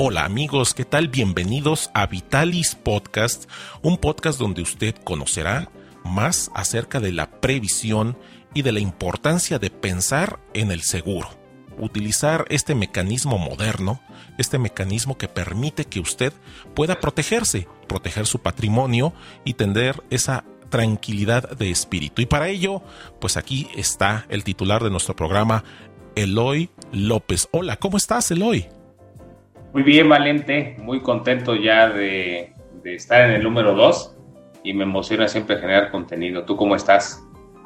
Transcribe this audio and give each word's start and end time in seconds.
Hola 0.00 0.24
amigos, 0.24 0.74
¿qué 0.74 0.84
tal? 0.84 1.08
Bienvenidos 1.08 1.90
a 1.92 2.06
Vitalis 2.06 2.76
Podcast, 2.76 3.50
un 3.82 3.96
podcast 3.96 4.38
donde 4.38 4.62
usted 4.62 4.94
conocerá 5.02 5.72
más 6.04 6.52
acerca 6.54 7.00
de 7.00 7.10
la 7.10 7.40
previsión 7.40 8.16
y 8.54 8.62
de 8.62 8.70
la 8.70 8.78
importancia 8.78 9.58
de 9.58 9.70
pensar 9.70 10.38
en 10.54 10.70
el 10.70 10.82
seguro. 10.82 11.28
Utilizar 11.78 12.44
este 12.48 12.76
mecanismo 12.76 13.38
moderno, 13.38 14.00
este 14.38 14.56
mecanismo 14.60 15.18
que 15.18 15.26
permite 15.26 15.84
que 15.84 15.98
usted 15.98 16.32
pueda 16.76 17.00
protegerse, 17.00 17.66
proteger 17.88 18.26
su 18.26 18.38
patrimonio 18.38 19.12
y 19.44 19.54
tener 19.54 20.00
esa 20.10 20.44
tranquilidad 20.68 21.56
de 21.56 21.72
espíritu. 21.72 22.22
Y 22.22 22.26
para 22.26 22.46
ello, 22.46 22.84
pues 23.20 23.36
aquí 23.36 23.66
está 23.74 24.26
el 24.28 24.44
titular 24.44 24.84
de 24.84 24.90
nuestro 24.90 25.16
programa, 25.16 25.64
Eloy 26.14 26.70
López. 26.92 27.48
Hola, 27.50 27.78
¿cómo 27.78 27.96
estás, 27.96 28.30
Eloy? 28.30 28.77
Muy 29.72 29.82
bien, 29.82 30.08
Valente, 30.08 30.76
muy 30.78 31.00
contento 31.00 31.54
ya 31.54 31.88
de, 31.88 32.52
estar 32.84 33.28
en 33.28 33.32
el 33.32 33.42
número 33.42 33.74
2 33.74 34.16
y 34.64 34.72
me 34.72 34.84
emociona 34.84 35.28
siempre 35.28 35.58
generar 35.58 35.90
contenido. 35.90 36.44
¿Tú 36.44 36.56
cómo 36.56 36.74
estás? 36.74 37.22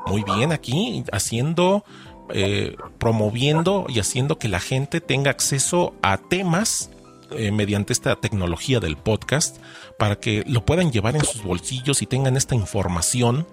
Muy 0.06 0.24
bien, 0.24 0.50
aquí 0.50 1.04
haciendo, 1.12 1.84
eh, 2.30 2.76
promoviendo 2.98 3.86
y 3.88 4.00
haciendo 4.00 4.38
que 4.38 4.48
la 4.48 4.58
gente 4.58 5.00
tenga 5.00 5.30
acceso 5.30 5.94
a 6.02 6.16
temas 6.16 6.90
eh, 7.36 7.52
mediante 7.52 7.92
esta 7.92 8.16
tecnología 8.16 8.80
del 8.80 8.96
podcast 8.96 9.58
para 9.98 10.16
que 10.16 10.44
lo 10.46 10.64
puedan 10.64 10.90
llevar 10.90 11.14
en 11.14 11.24
sus 11.24 11.42
bolsillos 11.42 12.02
y 12.02 12.06
tengan 12.06 12.36
esta 12.36 12.54
información 12.54 13.46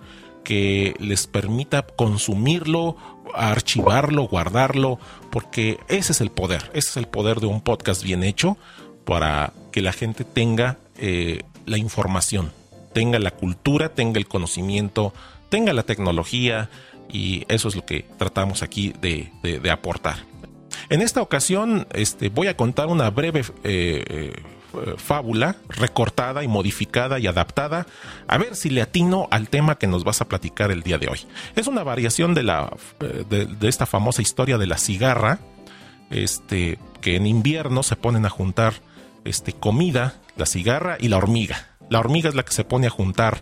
que 0.49 0.95
les 0.97 1.27
permita 1.27 1.83
consumirlo, 1.83 2.97
archivarlo, 3.35 4.23
guardarlo, 4.23 4.97
porque 5.29 5.77
ese 5.89 6.11
es 6.11 6.21
el 6.21 6.31
poder, 6.31 6.71
ese 6.73 6.89
es 6.89 6.97
el 6.97 7.07
poder 7.07 7.39
de 7.39 7.45
un 7.45 7.61
podcast 7.61 8.01
bien 8.01 8.23
hecho 8.23 8.57
para 9.05 9.53
que 9.71 9.83
la 9.83 9.93
gente 9.93 10.23
tenga 10.23 10.79
eh, 10.97 11.43
la 11.67 11.77
información, 11.77 12.51
tenga 12.93 13.19
la 13.19 13.29
cultura, 13.29 13.89
tenga 13.89 14.17
el 14.17 14.27
conocimiento, 14.27 15.13
tenga 15.49 15.71
la 15.71 15.83
tecnología 15.83 16.71
y 17.07 17.45
eso 17.47 17.67
es 17.67 17.75
lo 17.75 17.85
que 17.85 18.07
tratamos 18.17 18.63
aquí 18.63 18.91
de 18.99 19.69
aportar. 19.71 20.25
En 20.89 21.03
esta 21.03 21.21
ocasión 21.21 21.85
este, 21.93 22.29
voy 22.29 22.47
a 22.47 22.57
contar 22.57 22.87
una 22.87 23.11
breve 23.11 23.43
eh, 23.63 24.33
eh, 24.73 24.95
fábula 24.97 25.55
recortada 25.69 26.43
y 26.43 26.47
modificada 26.47 27.19
y 27.19 27.27
adaptada, 27.27 27.87
a 28.27 28.37
ver 28.37 28.55
si 28.55 28.69
le 28.69 28.81
atino 28.81 29.27
al 29.31 29.49
tema 29.49 29.75
que 29.75 29.87
nos 29.87 30.03
vas 30.03 30.21
a 30.21 30.27
platicar 30.27 30.71
el 30.71 30.83
día 30.83 30.97
de 30.97 31.07
hoy. 31.07 31.19
Es 31.55 31.67
una 31.67 31.83
variación 31.83 32.33
de, 32.33 32.43
la, 32.43 32.71
eh, 32.99 33.25
de, 33.27 33.67
esta 33.67 33.85
famosa 33.85 34.21
historia 34.21 34.57
de 34.57 34.67
la 34.67 34.77
cigarra, 34.77 35.39
este, 36.11 36.77
que 37.01 37.15
en 37.15 37.27
invierno 37.27 37.83
se 37.83 37.95
ponen 37.95 38.25
a 38.25 38.29
juntar 38.29 38.73
este, 39.25 39.53
comida, 39.53 40.15
la 40.37 40.45
cigarra 40.45 40.97
y 40.99 41.07
la 41.07 41.17
hormiga. 41.17 41.67
La 41.89 41.99
hormiga 41.99 42.29
es 42.29 42.35
la 42.35 42.43
que 42.43 42.53
se 42.53 42.63
pone 42.63 42.87
a 42.87 42.91
juntar 42.91 43.41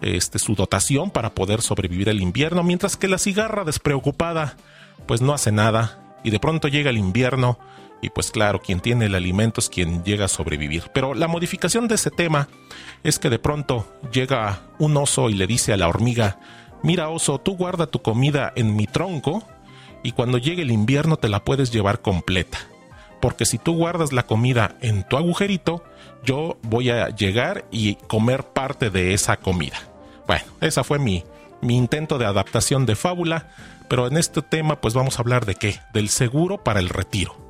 este, 0.00 0.38
su 0.38 0.54
dotación 0.54 1.10
para 1.10 1.34
poder 1.34 1.62
sobrevivir 1.62 2.08
el 2.08 2.20
invierno, 2.20 2.62
mientras 2.62 2.96
que 2.96 3.08
la 3.08 3.18
cigarra 3.18 3.64
despreocupada 3.64 4.56
pues 5.06 5.22
no 5.22 5.32
hace 5.32 5.52
nada 5.52 6.18
y 6.22 6.30
de 6.30 6.40
pronto 6.40 6.68
llega 6.68 6.90
el 6.90 6.98
invierno 6.98 7.58
y 8.02 8.10
pues 8.10 8.30
claro, 8.30 8.60
quien 8.60 8.80
tiene 8.80 9.06
el 9.06 9.14
alimento 9.14 9.60
es 9.60 9.68
quien 9.68 10.04
llega 10.04 10.26
a 10.26 10.28
sobrevivir. 10.28 10.84
Pero 10.92 11.14
la 11.14 11.28
modificación 11.28 11.88
de 11.88 11.96
ese 11.96 12.10
tema 12.10 12.48
es 13.02 13.18
que 13.18 13.30
de 13.30 13.38
pronto 13.38 13.86
llega 14.12 14.60
un 14.78 14.96
oso 14.96 15.30
y 15.30 15.34
le 15.34 15.46
dice 15.46 15.72
a 15.72 15.76
la 15.76 15.88
hormiga, 15.88 16.38
mira 16.82 17.08
oso, 17.08 17.38
tú 17.38 17.56
guarda 17.56 17.86
tu 17.86 18.02
comida 18.02 18.52
en 18.56 18.76
mi 18.76 18.86
tronco 18.86 19.42
y 20.02 20.12
cuando 20.12 20.38
llegue 20.38 20.62
el 20.62 20.70
invierno 20.70 21.16
te 21.16 21.28
la 21.28 21.44
puedes 21.44 21.72
llevar 21.72 22.00
completa. 22.00 22.58
Porque 23.20 23.46
si 23.46 23.58
tú 23.58 23.74
guardas 23.74 24.12
la 24.12 24.26
comida 24.26 24.76
en 24.82 25.02
tu 25.02 25.16
agujerito, 25.16 25.82
yo 26.24 26.58
voy 26.62 26.90
a 26.90 27.08
llegar 27.08 27.64
y 27.70 27.94
comer 27.94 28.44
parte 28.44 28.90
de 28.90 29.14
esa 29.14 29.38
comida. 29.38 29.78
Bueno, 30.26 30.44
esa 30.60 30.84
fue 30.84 30.98
mi, 30.98 31.24
mi 31.62 31.76
intento 31.76 32.18
de 32.18 32.26
adaptación 32.26 32.84
de 32.84 32.94
fábula 32.94 33.48
pero 33.88 34.06
en 34.06 34.16
este 34.16 34.42
tema 34.42 34.80
pues 34.80 34.94
vamos 34.94 35.18
a 35.18 35.22
hablar 35.22 35.46
de 35.46 35.54
qué, 35.54 35.80
del 35.92 36.08
seguro 36.08 36.62
para 36.62 36.80
el 36.80 36.88
retiro. 36.88 37.45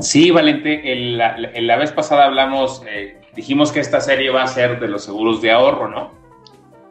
Sí, 0.00 0.30
Valente, 0.30 0.82
la, 0.96 1.76
vez 1.76 1.92
pasada 1.92 2.24
hablamos, 2.24 2.82
eh, 2.88 3.20
dijimos 3.34 3.70
que 3.72 3.80
esta 3.80 4.00
serie 4.00 4.30
va 4.30 4.42
a 4.42 4.46
ser 4.48 4.80
de 4.80 4.88
los 4.88 5.04
seguros 5.04 5.40
de 5.40 5.52
ahorro, 5.52 5.88
¿no? 5.88 6.10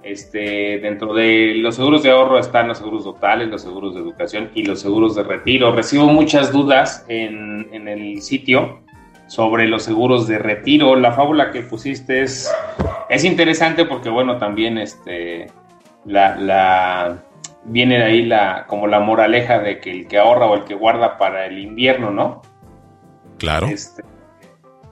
Este, 0.01 0.79
dentro 0.79 1.13
de 1.13 1.55
los 1.55 1.75
seguros 1.75 2.03
de 2.03 2.11
ahorro 2.11 2.39
están 2.39 2.67
los 2.67 2.77
seguros 2.77 3.03
totales, 3.03 3.49
los 3.49 3.63
seguros 3.63 3.95
de 3.95 4.01
educación 4.01 4.51
y 4.53 4.63
los 4.63 4.79
seguros 4.79 5.15
de 5.15 5.23
retiro. 5.23 5.71
Recibo 5.71 6.07
muchas 6.07 6.51
dudas 6.51 7.05
en, 7.07 7.67
en 7.73 7.87
el 7.87 8.21
sitio 8.21 8.81
sobre 9.27 9.67
los 9.67 9.83
seguros 9.83 10.27
de 10.27 10.37
retiro. 10.37 10.95
La 10.95 11.11
fábula 11.11 11.51
que 11.51 11.61
pusiste 11.61 12.21
es, 12.21 12.53
es 13.09 13.25
interesante 13.25 13.85
porque, 13.85 14.09
bueno, 14.09 14.37
también 14.37 14.77
este, 14.77 15.47
la, 16.05 16.35
la 16.35 17.23
viene 17.65 17.97
de 17.97 18.03
ahí 18.03 18.25
la, 18.25 18.65
como 18.67 18.87
la 18.87 18.99
moraleja 18.99 19.59
de 19.59 19.79
que 19.79 19.91
el 19.91 20.07
que 20.07 20.17
ahorra 20.17 20.45
o 20.45 20.55
el 20.55 20.63
que 20.63 20.75
guarda 20.75 21.17
para 21.17 21.45
el 21.47 21.59
invierno, 21.59 22.11
¿no? 22.11 22.41
Claro. 23.45 23.67
Este, 23.67 24.03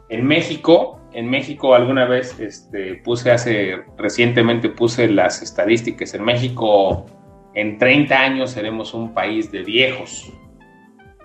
en 0.10 0.26
México, 0.28 1.02
en 1.12 1.28
México 1.28 1.74
alguna 1.74 2.06
vez 2.06 2.40
este, 2.40 2.96
puse 2.96 3.32
hace, 3.32 3.84
recientemente 3.98 4.70
puse 4.70 5.08
las 5.08 5.42
estadísticas. 5.42 6.14
En 6.14 6.24
México, 6.24 7.08
en 7.56 7.80
30 7.80 8.16
años 8.16 8.52
seremos 8.52 8.94
un 8.94 9.14
país 9.14 9.52
de 9.52 9.64
viejos. 9.64 10.32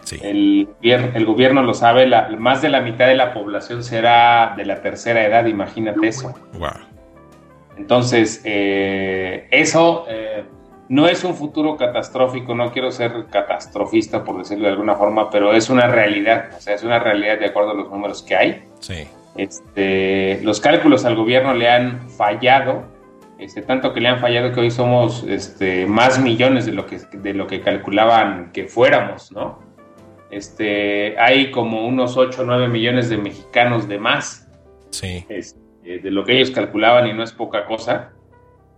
Sí. 0.05 0.19
El, 0.23 0.69
el, 0.81 1.27
gobierno 1.27 1.63
lo 1.63 1.75
sabe, 1.75 2.07
la, 2.07 2.31
más 2.39 2.63
de 2.63 2.71
la 2.71 2.81
mitad 2.81 3.07
de 3.07 3.15
la 3.15 3.35
población 3.35 3.85
será 3.85 4.55
de 4.57 4.65
la 4.65 4.81
tercera 4.81 5.23
edad, 5.23 5.45
imagínate 5.45 6.09
eso. 6.09 6.33
Wow. 6.55 6.71
Entonces, 7.77 8.41
eh, 8.45 9.49
eso 9.51 10.07
eh, 10.09 10.45
no 10.89 11.07
es 11.07 11.25
un 11.25 11.35
futuro 11.35 11.77
catastrófico, 11.77 12.55
no 12.55 12.73
quiero 12.73 12.91
ser 12.91 13.27
catastrofista 13.31 14.25
por 14.25 14.39
decirlo 14.39 14.67
de 14.67 14.73
alguna 14.73 14.95
forma, 14.95 15.31
pero 15.31 15.53
es 15.53 15.69
una 15.69 15.87
realidad, 15.87 16.51
o 16.57 16.61
sea, 16.61 16.75
es 16.75 16.83
una 16.83 16.99
realidad 16.99 17.39
de 17.39 17.47
acuerdo 17.47 17.73
a 17.73 17.75
los 17.75 17.91
números 17.91 18.23
que 18.23 18.37
hay. 18.37 18.65
Sí. 18.81 19.07
Este, 19.37 20.41
los 20.43 20.61
cálculos 20.61 21.05
al 21.05 21.15
gobierno 21.15 21.55
le 21.55 21.69
han 21.69 22.09
fallado, 22.11 22.85
este, 23.39 23.63
tanto 23.63 23.93
que 23.93 24.01
le 24.01 24.09
han 24.09 24.19
fallado 24.19 24.53
que 24.53 24.61
hoy 24.61 24.71
somos 24.71 25.25
este, 25.29 25.87
más 25.87 26.19
millones 26.21 26.67
de 26.67 26.73
lo 26.73 26.87
que, 26.87 26.99
de 26.99 27.35
lo 27.35 27.47
que 27.47 27.61
calculaban 27.61 28.51
que 28.53 28.67
fuéramos, 28.67 29.31
¿no? 29.31 29.61
Este, 30.31 31.19
hay 31.19 31.51
como 31.51 31.87
unos 31.87 32.17
8 32.17 32.43
o 32.43 32.45
9 32.45 32.69
millones 32.69 33.09
de 33.09 33.17
mexicanos 33.19 33.89
de 33.89 33.99
más. 33.99 34.49
Sí. 34.91 35.25
Este, 35.29 35.59
de 35.85 36.11
lo 36.11 36.25
que 36.25 36.37
ellos 36.37 36.51
calculaban 36.51 37.07
y 37.07 37.13
no 37.13 37.23
es 37.23 37.33
poca 37.33 37.65
cosa. 37.65 38.13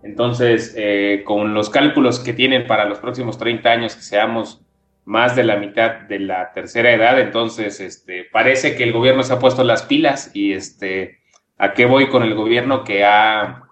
Entonces, 0.02 0.74
eh, 0.76 1.22
con 1.24 1.52
los 1.54 1.68
cálculos 1.68 2.20
que 2.20 2.32
tienen 2.32 2.66
para 2.66 2.86
los 2.86 2.98
próximos 2.98 3.38
30 3.38 3.70
años, 3.70 3.96
que 3.96 4.02
seamos 4.02 4.62
más 5.04 5.36
de 5.36 5.44
la 5.44 5.56
mitad 5.56 6.02
de 6.02 6.20
la 6.20 6.52
tercera 6.52 6.92
edad, 6.92 7.18
entonces 7.20 7.80
este, 7.80 8.24
parece 8.24 8.76
que 8.76 8.84
el 8.84 8.92
gobierno 8.92 9.22
se 9.22 9.32
ha 9.32 9.38
puesto 9.38 9.64
las 9.64 9.82
pilas 9.82 10.30
y 10.34 10.52
este, 10.52 11.18
¿a 11.58 11.74
qué 11.74 11.86
voy 11.86 12.08
con 12.08 12.22
el 12.22 12.34
gobierno 12.34 12.84
que 12.84 13.04
ha, 13.04 13.64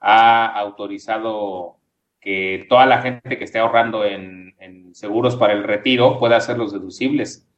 ha 0.00 0.46
autorizado 0.46 1.78
que 2.20 2.66
toda 2.68 2.86
la 2.86 3.02
gente 3.02 3.38
que 3.38 3.44
esté 3.44 3.58
ahorrando 3.58 4.04
en, 4.04 4.54
en, 4.58 4.94
seguros 4.94 5.36
para 5.36 5.54
el 5.54 5.64
retiro 5.64 6.18
pueda 6.18 6.36
hacer 6.36 6.58
los 6.58 6.72
deducibles? 6.72 7.48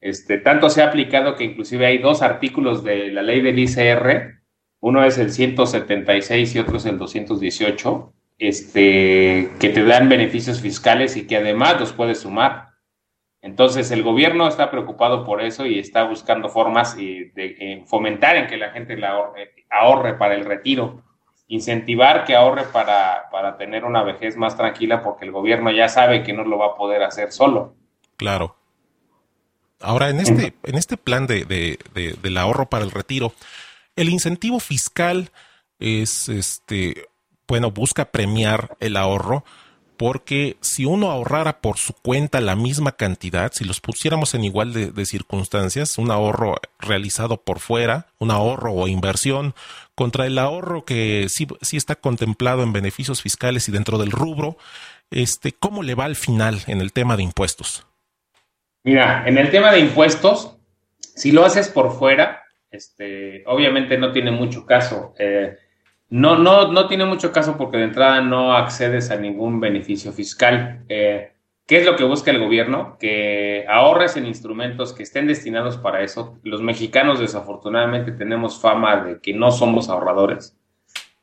Este, 0.00 0.38
tanto 0.38 0.70
se 0.70 0.82
ha 0.82 0.86
aplicado 0.86 1.36
que 1.36 1.44
inclusive 1.44 1.86
hay 1.86 1.98
dos 1.98 2.22
artículos 2.22 2.82
de 2.84 3.10
la 3.12 3.22
ley 3.22 3.40
del 3.40 3.58
ICR 3.58 4.37
uno 4.80 5.04
es 5.04 5.18
el 5.18 5.32
176 5.32 6.54
y 6.54 6.58
otro 6.58 6.76
es 6.76 6.84
el 6.86 6.98
218, 6.98 8.12
este, 8.38 9.50
que 9.58 9.68
te 9.70 9.84
dan 9.84 10.08
beneficios 10.08 10.60
fiscales 10.60 11.16
y 11.16 11.26
que 11.26 11.36
además 11.36 11.80
los 11.80 11.92
puedes 11.92 12.20
sumar. 12.20 12.68
Entonces 13.40 13.90
el 13.90 14.02
gobierno 14.02 14.48
está 14.48 14.70
preocupado 14.70 15.24
por 15.24 15.42
eso 15.42 15.66
y 15.66 15.78
está 15.78 16.04
buscando 16.04 16.48
formas 16.48 16.96
de, 16.96 17.84
fomentar 17.86 18.36
en 18.36 18.46
que 18.46 18.56
la 18.56 18.70
gente 18.70 18.96
la 18.96 19.16
ahorre, 19.70 20.14
para 20.14 20.34
el 20.34 20.44
retiro. 20.44 21.02
incentivar 21.50 22.24
que 22.24 22.36
ahorre 22.36 22.64
para, 22.64 23.30
para 23.30 23.56
tener 23.56 23.84
una 23.84 24.02
vejez 24.02 24.36
más 24.36 24.56
tranquila 24.56 25.02
porque 25.02 25.24
el 25.24 25.32
gobierno 25.32 25.70
ya 25.70 25.88
sabe 25.88 26.22
que 26.22 26.34
no 26.34 26.44
lo 26.44 26.58
va 26.58 26.66
a 26.66 26.76
poder 26.76 27.02
hacer 27.02 27.32
solo. 27.32 27.74
Claro. 28.16 28.56
Ahora, 29.80 30.10
en 30.10 30.18
este, 30.18 30.54
en 30.64 30.74
este 30.74 30.96
plan 30.96 31.26
de, 31.26 31.44
de, 31.44 31.78
del 32.20 32.36
ahorro 32.36 32.66
para 32.66 32.84
el 32.84 32.90
retiro, 32.90 33.32
el 33.98 34.08
incentivo 34.08 34.60
fiscal 34.60 35.30
es, 35.78 36.28
este, 36.28 37.08
bueno, 37.46 37.70
busca 37.72 38.06
premiar 38.06 38.76
el 38.78 38.96
ahorro, 38.96 39.44
porque 39.96 40.56
si 40.60 40.84
uno 40.84 41.10
ahorrara 41.10 41.60
por 41.60 41.76
su 41.76 41.92
cuenta 41.92 42.40
la 42.40 42.54
misma 42.54 42.92
cantidad, 42.92 43.50
si 43.52 43.64
los 43.64 43.80
pusiéramos 43.80 44.32
en 44.34 44.44
igual 44.44 44.72
de, 44.72 45.06
circunstancias, 45.06 45.98
un 45.98 46.12
ahorro 46.12 46.54
realizado 46.78 47.38
por 47.38 47.58
fuera, 47.58 48.06
un 48.18 48.30
ahorro 48.30 48.72
o 48.72 48.86
inversión, 48.86 49.54
contra 49.96 50.26
el 50.26 50.38
ahorro 50.38 50.84
que 50.84 51.26
sí, 51.28 51.48
sí 51.62 51.76
está 51.76 51.96
contemplado 51.96 52.62
en 52.62 52.72
beneficios 52.72 53.20
fiscales 53.22 53.68
y 53.68 53.72
dentro 53.72 53.98
del 53.98 54.12
rubro, 54.12 54.56
este, 55.10 55.52
¿cómo 55.52 55.82
le 55.82 55.96
va 55.96 56.04
al 56.04 56.14
final 56.14 56.62
en 56.68 56.80
el 56.80 56.92
tema 56.92 57.16
de 57.16 57.24
impuestos? 57.24 57.84
Mira, 58.84 59.24
en 59.26 59.36
el 59.36 59.50
tema 59.50 59.72
de 59.72 59.80
impuestos, 59.80 60.54
si 61.00 61.32
lo 61.32 61.44
haces 61.44 61.68
por 61.68 61.98
fuera, 61.98 62.44
este, 62.70 63.42
obviamente 63.46 63.98
no 63.98 64.12
tiene 64.12 64.30
mucho 64.30 64.66
caso. 64.66 65.14
Eh, 65.18 65.56
no, 66.10 66.36
no, 66.36 66.72
no 66.72 66.88
tiene 66.88 67.04
mucho 67.04 67.32
caso 67.32 67.56
porque 67.56 67.76
de 67.76 67.84
entrada 67.84 68.20
no 68.20 68.54
accedes 68.54 69.10
a 69.10 69.16
ningún 69.16 69.60
beneficio 69.60 70.12
fiscal. 70.12 70.84
Eh, 70.88 71.32
¿Qué 71.66 71.78
es 71.78 71.84
lo 71.84 71.96
que 71.96 72.04
busca 72.04 72.30
el 72.30 72.38
gobierno? 72.38 72.96
Que 72.98 73.66
ahorres 73.68 74.16
en 74.16 74.24
instrumentos 74.24 74.94
que 74.94 75.02
estén 75.02 75.26
destinados 75.26 75.76
para 75.76 76.02
eso. 76.02 76.38
Los 76.42 76.62
mexicanos 76.62 77.20
desafortunadamente 77.20 78.12
tenemos 78.12 78.58
fama 78.58 79.04
de 79.04 79.20
que 79.20 79.34
no 79.34 79.50
somos 79.50 79.90
ahorradores. 79.90 80.56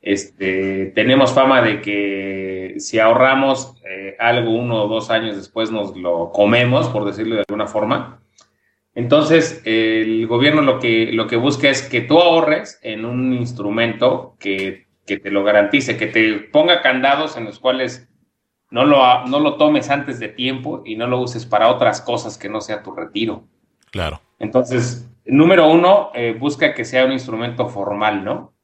Este, 0.00 0.92
tenemos 0.94 1.32
fama 1.32 1.62
de 1.62 1.80
que 1.80 2.74
si 2.78 3.00
ahorramos 3.00 3.74
eh, 3.84 4.14
algo 4.20 4.52
uno 4.52 4.84
o 4.84 4.86
dos 4.88 5.10
años 5.10 5.34
después 5.34 5.72
nos 5.72 5.96
lo 5.96 6.30
comemos, 6.30 6.88
por 6.90 7.04
decirlo 7.04 7.34
de 7.34 7.44
alguna 7.48 7.66
forma. 7.66 8.20
Entonces, 8.96 9.60
el 9.66 10.26
gobierno 10.26 10.62
lo 10.62 10.80
que, 10.80 11.12
lo 11.12 11.26
que 11.26 11.36
busca 11.36 11.68
es 11.68 11.82
que 11.82 12.00
tú 12.00 12.18
ahorres 12.18 12.80
en 12.82 13.04
un 13.04 13.34
instrumento 13.34 14.36
que, 14.40 14.86
te 15.04 15.30
lo 15.30 15.44
garantice, 15.44 15.98
que 15.98 16.06
te 16.06 16.32
ponga 16.50 16.80
candados 16.80 17.36
en 17.36 17.44
los 17.44 17.58
cuales 17.58 18.08
no 18.70 18.86
lo, 18.86 19.26
no 19.26 19.38
lo 19.38 19.58
tomes 19.58 19.90
antes 19.90 20.18
de 20.18 20.28
tiempo 20.28 20.82
y 20.86 20.96
no 20.96 21.06
lo 21.06 21.20
uses 21.20 21.44
para 21.44 21.68
otras 21.68 22.00
cosas 22.00 22.38
que 22.38 22.48
no 22.48 22.62
sea 22.62 22.82
tu 22.82 22.92
retiro. 22.92 23.44
Claro. 23.92 24.22
Entonces, 24.38 25.06
número 25.26 25.68
uno, 25.68 26.10
eh, 26.14 26.34
busca 26.36 26.72
que 26.72 26.86
sea 26.86 27.04
un 27.04 27.12
instrumento 27.12 27.68
formal, 27.68 28.24
¿no? 28.24 28.54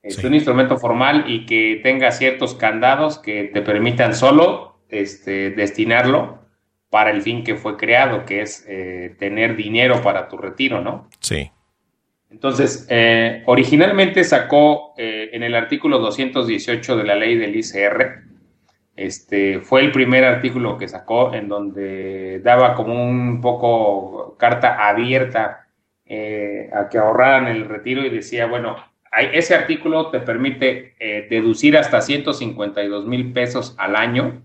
Es 0.00 0.22
un 0.22 0.34
instrumento 0.34 0.78
formal 0.78 1.24
y 1.26 1.44
que 1.44 1.80
tenga 1.82 2.12
ciertos 2.12 2.54
candados 2.54 3.18
que 3.18 3.44
te 3.44 3.62
permitan 3.62 4.14
solo 4.14 4.78
este, 4.88 5.50
destinarlo 5.50 6.41
para 6.92 7.10
el 7.10 7.22
fin 7.22 7.42
que 7.42 7.54
fue 7.54 7.78
creado, 7.78 8.26
que 8.26 8.42
es 8.42 8.66
eh, 8.68 9.16
tener 9.18 9.56
dinero 9.56 10.02
para 10.02 10.28
tu 10.28 10.36
retiro, 10.36 10.82
¿no? 10.82 11.08
Sí. 11.20 11.50
Entonces, 12.30 12.86
eh, 12.90 13.42
originalmente 13.46 14.22
sacó 14.24 14.92
eh, 14.98 15.30
en 15.32 15.42
el 15.42 15.54
artículo 15.54 16.00
218 16.00 16.98
de 16.98 17.04
la 17.04 17.14
ley 17.14 17.38
del 17.38 17.56
ICR, 17.56 18.24
este, 18.94 19.60
fue 19.60 19.80
el 19.80 19.90
primer 19.90 20.24
artículo 20.24 20.76
que 20.76 20.86
sacó 20.86 21.32
en 21.32 21.48
donde 21.48 22.40
daba 22.40 22.74
como 22.74 23.02
un 23.02 23.40
poco 23.40 24.36
carta 24.38 24.86
abierta 24.86 25.68
a 26.74 26.88
que 26.90 26.98
ahorraran 26.98 27.48
el 27.48 27.70
retiro 27.70 28.04
y 28.04 28.10
decía, 28.10 28.44
bueno, 28.44 28.76
ese 29.32 29.54
artículo 29.54 30.10
te 30.10 30.20
permite 30.20 30.94
deducir 31.30 31.78
hasta 31.78 32.02
152 32.02 33.06
mil 33.06 33.32
pesos 33.32 33.74
al 33.78 33.96
año 33.96 34.42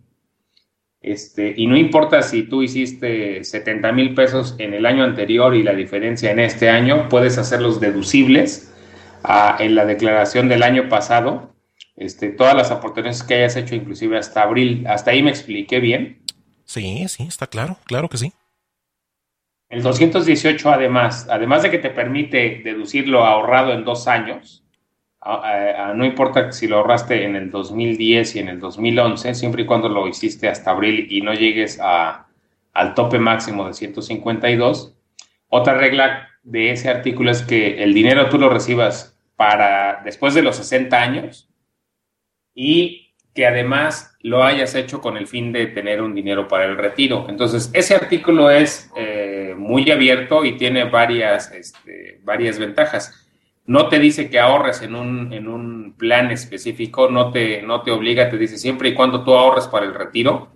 este, 1.02 1.54
y 1.56 1.68
no 1.68 1.78
importa 1.78 2.22
si 2.24 2.44
tú 2.44 2.64
hiciste 2.64 3.44
70 3.44 3.92
mil 3.92 4.14
pesos 4.14 4.56
en 4.58 4.74
el 4.74 4.86
año 4.86 5.04
anterior 5.04 5.56
y 5.56 5.64
la 5.64 5.74
diferencia 5.74 6.32
en 6.32 6.40
este 6.40 6.70
año, 6.70 7.08
puedes 7.10 7.38
hacerlos 7.38 7.80
deducibles 7.80 8.74
en 9.60 9.76
la 9.76 9.86
declaración 9.86 10.50
del 10.50 10.64
año 10.64 10.90
pasado. 10.90 11.54
Este, 11.96 12.30
todas 12.30 12.56
las 12.56 12.72
aportaciones 12.72 13.24
que 13.24 13.36
hayas 13.36 13.56
hecho, 13.56 13.76
inclusive 13.76 14.18
hasta 14.18 14.44
abril, 14.44 14.86
hasta 14.88 15.12
ahí 15.12 15.24
me 15.24 15.30
expliqué 15.30 15.80
bien. 15.80 16.24
Sí, 16.66 17.08
sí, 17.08 17.24
está 17.24 17.48
claro, 17.48 17.78
claro 17.86 18.10
que 18.10 18.18
sí. 18.18 18.34
El 19.70 19.84
218 19.84 20.70
además, 20.70 21.28
además 21.30 21.64
de 21.64 21.72
que 21.72 21.80
te 21.80 21.90
permite 21.90 22.62
deducirlo 22.64 23.26
ahorrado 23.26 23.74
en 23.74 23.84
dos 23.84 24.08
años, 24.08 24.64
no 25.96 26.06
importa 26.06 26.52
si 26.52 26.68
lo 26.68 26.78
ahorraste 26.78 27.26
en 27.26 27.36
el 27.36 27.52
2010 27.52 28.36
y 28.36 28.40
en 28.40 28.50
el 28.50 28.60
2011, 28.60 29.36
siempre 29.36 29.64
y 29.64 29.66
cuando 29.66 29.90
lo 29.90 30.08
hiciste 30.08 30.48
hasta 30.48 30.72
abril 30.72 31.08
y 31.10 31.22
no 31.22 31.34
llegues 31.34 31.80
a, 31.82 32.28
al 32.74 32.94
tope 32.94 33.20
máximo 33.20 33.68
de 33.68 33.74
152. 33.74 34.96
Otra 35.50 35.74
regla 35.74 36.30
de 36.44 36.72
ese 36.72 36.90
artículo 36.90 37.32
es 37.32 37.42
que 37.42 37.84
el 37.84 37.94
dinero 37.94 38.30
tú 38.30 38.38
lo 38.38 38.50
recibas 38.50 39.18
para 39.36 40.02
después 40.04 40.34
de 40.34 40.44
los 40.44 40.56
60 40.58 40.98
años 41.02 41.50
y 42.54 43.14
que 43.34 43.46
además 43.46 44.18
lo 44.22 44.44
hayas 44.44 44.74
hecho 44.74 45.00
con 45.00 45.16
el 45.16 45.28
fin 45.28 45.52
de 45.52 45.68
tener 45.68 46.02
un 46.02 46.16
dinero 46.16 46.48
para 46.48 46.66
el 46.66 46.76
retiro. 46.76 47.28
Entonces, 47.30 47.70
ese 47.74 47.96
artículo 47.96 48.50
es 48.50 48.92
eh, 48.96 49.54
muy 49.56 49.92
abierto 49.92 50.44
y 50.44 50.58
tiene 50.58 50.86
varias, 50.86 51.52
este, 51.52 52.20
varias 52.24 52.58
ventajas 52.58 53.27
no 53.68 53.90
te 53.90 54.00
dice 54.00 54.30
que 54.30 54.40
ahorres 54.40 54.82
en 54.82 54.96
un, 54.96 55.34
en 55.34 55.48
un 55.48 55.94
plan 55.98 56.32
específico, 56.32 57.10
no 57.10 57.32
te, 57.32 57.62
no 57.62 57.84
te 57.84 57.92
obliga, 57.92 58.30
te 58.30 58.38
dice 58.38 58.58
siempre 58.58 58.90
y 58.90 58.94
cuando 58.94 59.24
tú 59.24 59.36
ahorres 59.36 59.68
para 59.68 59.86
el 59.86 59.94
retiro 59.94 60.54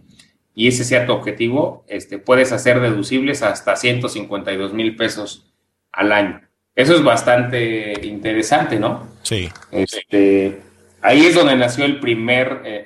y 0.56 0.68
ese 0.68 0.86
sea 0.86 1.06
tu 1.06 1.12
objetivo, 1.12 1.84
este, 1.88 2.18
puedes 2.18 2.54
hacer 2.54 2.80
deducibles 2.80 3.44
hasta 3.44 3.76
152 3.76 4.74
mil 4.74 4.96
pesos 4.96 5.52
al 5.92 6.14
año. 6.14 6.42
Eso 6.74 6.96
es 6.96 7.04
bastante 7.04 7.94
interesante, 8.08 8.80
¿no? 8.80 9.08
Sí. 9.24 9.50
Este, 9.72 10.62
ahí 11.02 11.26
es 11.26 11.36
donde 11.36 11.58
nació 11.58 11.84
el 11.84 12.00
primer, 12.00 12.62
eh, 12.64 12.86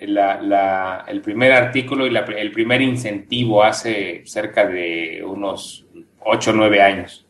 el 1.07 1.21
primer 1.21 1.51
artículo 1.51 2.07
y 2.07 2.16
el 2.16 2.51
primer 2.51 2.81
incentivo 2.81 3.63
hace 3.63 4.24
cerca 4.25 4.66
de 4.66 5.24
unos 5.24 5.86
8 6.19 6.50
o 6.50 6.54
9 6.54 6.81
años. 6.81 7.28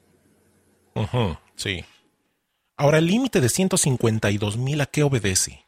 sí. 1.56 1.83
Ahora, 2.77 2.98
el 2.98 3.07
límite 3.07 3.39
de 3.39 3.50
152 3.50 4.57
mil, 4.57 4.81
¿a 4.81 4.86
qué 4.86 5.04
obedece? 5.04 5.66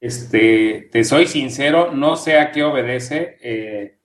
Este, 0.00 0.88
te 0.92 1.04
soy 1.04 1.26
sincero, 1.26 1.92
no 1.92 2.16
sé 2.16 2.38
a 2.38 2.50
qué 2.50 2.62
obedece. 2.62 3.38
Eh, 3.40 3.98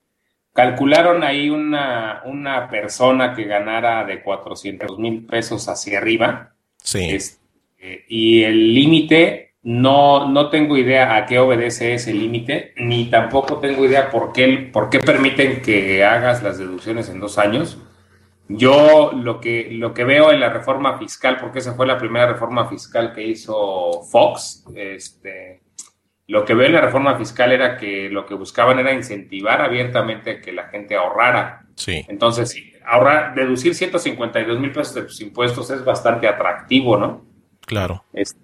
calcularon 0.53 1.23
ahí 1.23 1.49
una, 1.49 2.21
una 2.25 2.69
persona 2.69 3.35
que 3.35 3.43
ganara 3.43 4.05
de 4.05 4.21
400 4.21 4.97
mil 4.97 5.25
pesos 5.25 5.67
hacia 5.67 5.99
arriba. 5.99 6.55
Sí. 6.83 7.09
Este, 7.09 8.05
y 8.07 8.43
el 8.43 8.73
límite, 8.73 9.55
no, 9.63 10.29
no 10.29 10.49
tengo 10.49 10.77
idea 10.77 11.15
a 11.15 11.25
qué 11.25 11.37
obedece 11.37 11.93
ese 11.93 12.13
límite, 12.13 12.73
ni 12.77 13.05
tampoco 13.05 13.57
tengo 13.57 13.85
idea 13.85 14.09
por 14.09 14.33
qué, 14.33 14.69
por 14.71 14.89
qué 14.89 14.99
permiten 14.99 15.61
que 15.61 16.03
hagas 16.03 16.41
las 16.41 16.57
deducciones 16.57 17.09
en 17.09 17.19
dos 17.19 17.37
años. 17.37 17.77
Yo 18.49 19.11
lo 19.13 19.41
que, 19.41 19.69
lo 19.71 19.93
que 19.93 20.05
veo 20.05 20.31
en 20.31 20.39
la 20.39 20.49
reforma 20.49 20.97
fiscal, 20.97 21.37
porque 21.39 21.59
esa 21.59 21.73
fue 21.73 21.85
la 21.85 21.97
primera 21.97 22.31
reforma 22.31 22.67
fiscal 22.67 23.13
que 23.13 23.23
hizo 23.23 24.03
Fox, 24.09 24.65
este, 24.73 25.61
lo 26.27 26.45
que 26.45 26.53
veo 26.53 26.67
en 26.67 26.73
la 26.73 26.81
reforma 26.81 27.17
fiscal 27.17 27.51
era 27.51 27.77
que 27.77 28.09
lo 28.09 28.25
que 28.25 28.35
buscaban 28.35 28.79
era 28.79 28.93
incentivar 28.93 29.61
abiertamente 29.61 30.39
que 30.39 30.51
la 30.51 30.69
gente 30.69 30.95
ahorrara. 30.95 31.65
Sí. 31.75 32.05
Entonces, 32.07 32.55
ahorrar, 32.85 33.35
deducir 33.35 33.75
152 33.75 34.59
mil 34.59 34.71
pesos 34.71 34.95
de 34.95 35.03
tus 35.03 35.19
impuestos 35.21 35.69
es 35.69 35.83
bastante 35.83 36.27
atractivo, 36.27 36.97
¿no? 36.97 37.25
Claro. 37.65 38.03
Este, 38.13 38.39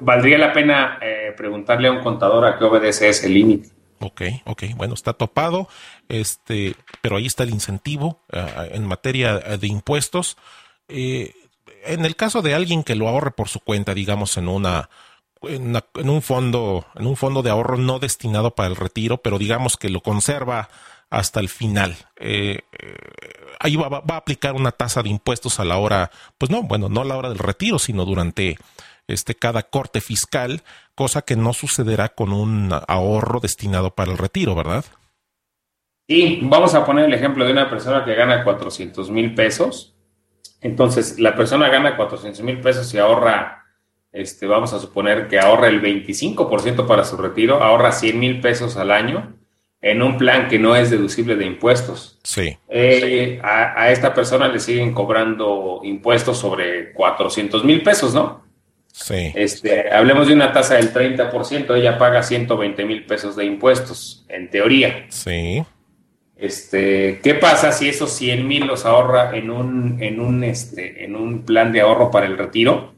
valdría 0.00 0.38
la 0.38 0.52
pena 0.52 0.98
eh, 1.00 1.32
preguntarle 1.36 1.88
a 1.88 1.92
un 1.92 2.02
contador 2.02 2.44
a 2.44 2.58
qué 2.58 2.64
obedece 2.64 3.08
ese 3.08 3.28
límite. 3.28 3.68
Ok, 4.04 4.22
ok, 4.44 4.64
bueno, 4.76 4.92
está 4.92 5.14
topado, 5.14 5.66
este, 6.10 6.76
pero 7.00 7.16
ahí 7.16 7.24
está 7.24 7.42
el 7.42 7.50
incentivo 7.50 8.20
ah, 8.30 8.66
en 8.70 8.86
materia 8.86 9.38
de 9.38 9.66
impuestos. 9.66 10.36
Eh, 10.88 11.32
en 11.86 12.04
el 12.04 12.16
caso 12.16 12.42
de 12.42 12.54
alguien 12.54 12.84
que 12.84 12.96
lo 12.96 13.08
ahorre 13.08 13.30
por 13.30 13.48
su 13.48 13.60
cuenta, 13.60 13.94
digamos, 13.94 14.36
en 14.36 14.48
una, 14.48 14.90
en, 15.42 15.80
un 16.10 16.20
fondo, 16.20 16.86
en 16.94 17.06
un 17.06 17.16
fondo 17.16 17.42
de 17.42 17.48
ahorro 17.48 17.78
no 17.78 17.98
destinado 17.98 18.54
para 18.54 18.68
el 18.68 18.76
retiro, 18.76 19.18
pero 19.18 19.38
digamos 19.38 19.78
que 19.78 19.88
lo 19.88 20.02
conserva 20.02 20.68
hasta 21.08 21.40
el 21.40 21.48
final. 21.48 21.96
Eh, 22.16 22.60
eh, 22.78 22.96
ahí 23.58 23.76
va, 23.76 23.88
va, 23.88 24.02
a 24.14 24.16
aplicar 24.16 24.52
una 24.54 24.72
tasa 24.72 25.02
de 25.02 25.08
impuestos 25.08 25.60
a 25.60 25.64
la 25.64 25.78
hora, 25.78 26.10
pues 26.36 26.50
no, 26.50 26.62
bueno, 26.62 26.90
no 26.90 27.00
a 27.00 27.04
la 27.06 27.16
hora 27.16 27.30
del 27.30 27.38
retiro, 27.38 27.78
sino 27.78 28.04
durante 28.04 28.58
este, 29.08 29.34
cada 29.34 29.62
corte 29.64 30.00
fiscal, 30.00 30.62
cosa 30.94 31.22
que 31.22 31.36
no 31.36 31.52
sucederá 31.52 32.10
con 32.10 32.32
un 32.32 32.70
ahorro 32.88 33.40
destinado 33.40 33.94
para 33.94 34.12
el 34.12 34.18
retiro, 34.18 34.54
¿verdad? 34.54 34.84
Sí, 36.08 36.40
vamos 36.42 36.74
a 36.74 36.84
poner 36.84 37.06
el 37.06 37.14
ejemplo 37.14 37.44
de 37.44 37.52
una 37.52 37.70
persona 37.70 38.04
que 38.04 38.14
gana 38.14 38.44
400 38.44 39.10
mil 39.10 39.34
pesos. 39.34 39.94
Entonces, 40.60 41.18
la 41.18 41.34
persona 41.34 41.68
gana 41.68 41.96
400 41.96 42.42
mil 42.42 42.60
pesos 42.60 42.92
y 42.94 42.98
ahorra 42.98 43.64
este, 44.12 44.46
vamos 44.46 44.72
a 44.72 44.78
suponer 44.78 45.28
que 45.28 45.40
ahorra 45.40 45.68
el 45.68 45.82
25% 45.82 46.86
para 46.86 47.04
su 47.04 47.16
retiro, 47.16 47.62
ahorra 47.62 47.90
100 47.90 48.18
mil 48.18 48.40
pesos 48.40 48.76
al 48.76 48.92
año 48.92 49.34
en 49.80 50.02
un 50.02 50.16
plan 50.16 50.48
que 50.48 50.58
no 50.58 50.76
es 50.76 50.90
deducible 50.90 51.36
de 51.36 51.44
impuestos. 51.44 52.18
Sí. 52.22 52.56
Eh, 52.68 53.40
a, 53.42 53.82
a, 53.82 53.90
esta 53.90 54.14
persona 54.14 54.48
le 54.48 54.60
siguen 54.60 54.94
cobrando 54.94 55.80
impuestos 55.82 56.38
sobre 56.38 56.92
400 56.92 57.64
mil 57.64 57.82
pesos, 57.82 58.14
¿no? 58.14 58.43
Sí. 58.94 59.32
Este, 59.34 59.92
hablemos 59.92 60.28
de 60.28 60.34
una 60.34 60.52
tasa 60.52 60.76
del 60.76 60.92
30%, 60.92 61.76
ella 61.76 61.98
paga 61.98 62.22
120 62.22 62.84
mil 62.84 63.04
pesos 63.04 63.34
de 63.34 63.44
impuestos, 63.44 64.24
en 64.28 64.48
teoría. 64.48 65.06
Sí. 65.08 65.64
Este, 66.36 67.18
¿qué 67.20 67.34
pasa 67.34 67.72
si 67.72 67.88
esos 67.88 68.12
100 68.12 68.46
mil 68.46 68.68
los 68.68 68.86
ahorra 68.86 69.36
en 69.36 69.50
un, 69.50 70.00
en 70.00 70.20
un, 70.20 70.44
este, 70.44 71.04
en 71.04 71.16
un 71.16 71.44
plan 71.44 71.72
de 71.72 71.80
ahorro 71.80 72.12
para 72.12 72.26
el 72.26 72.38
retiro? 72.38 72.94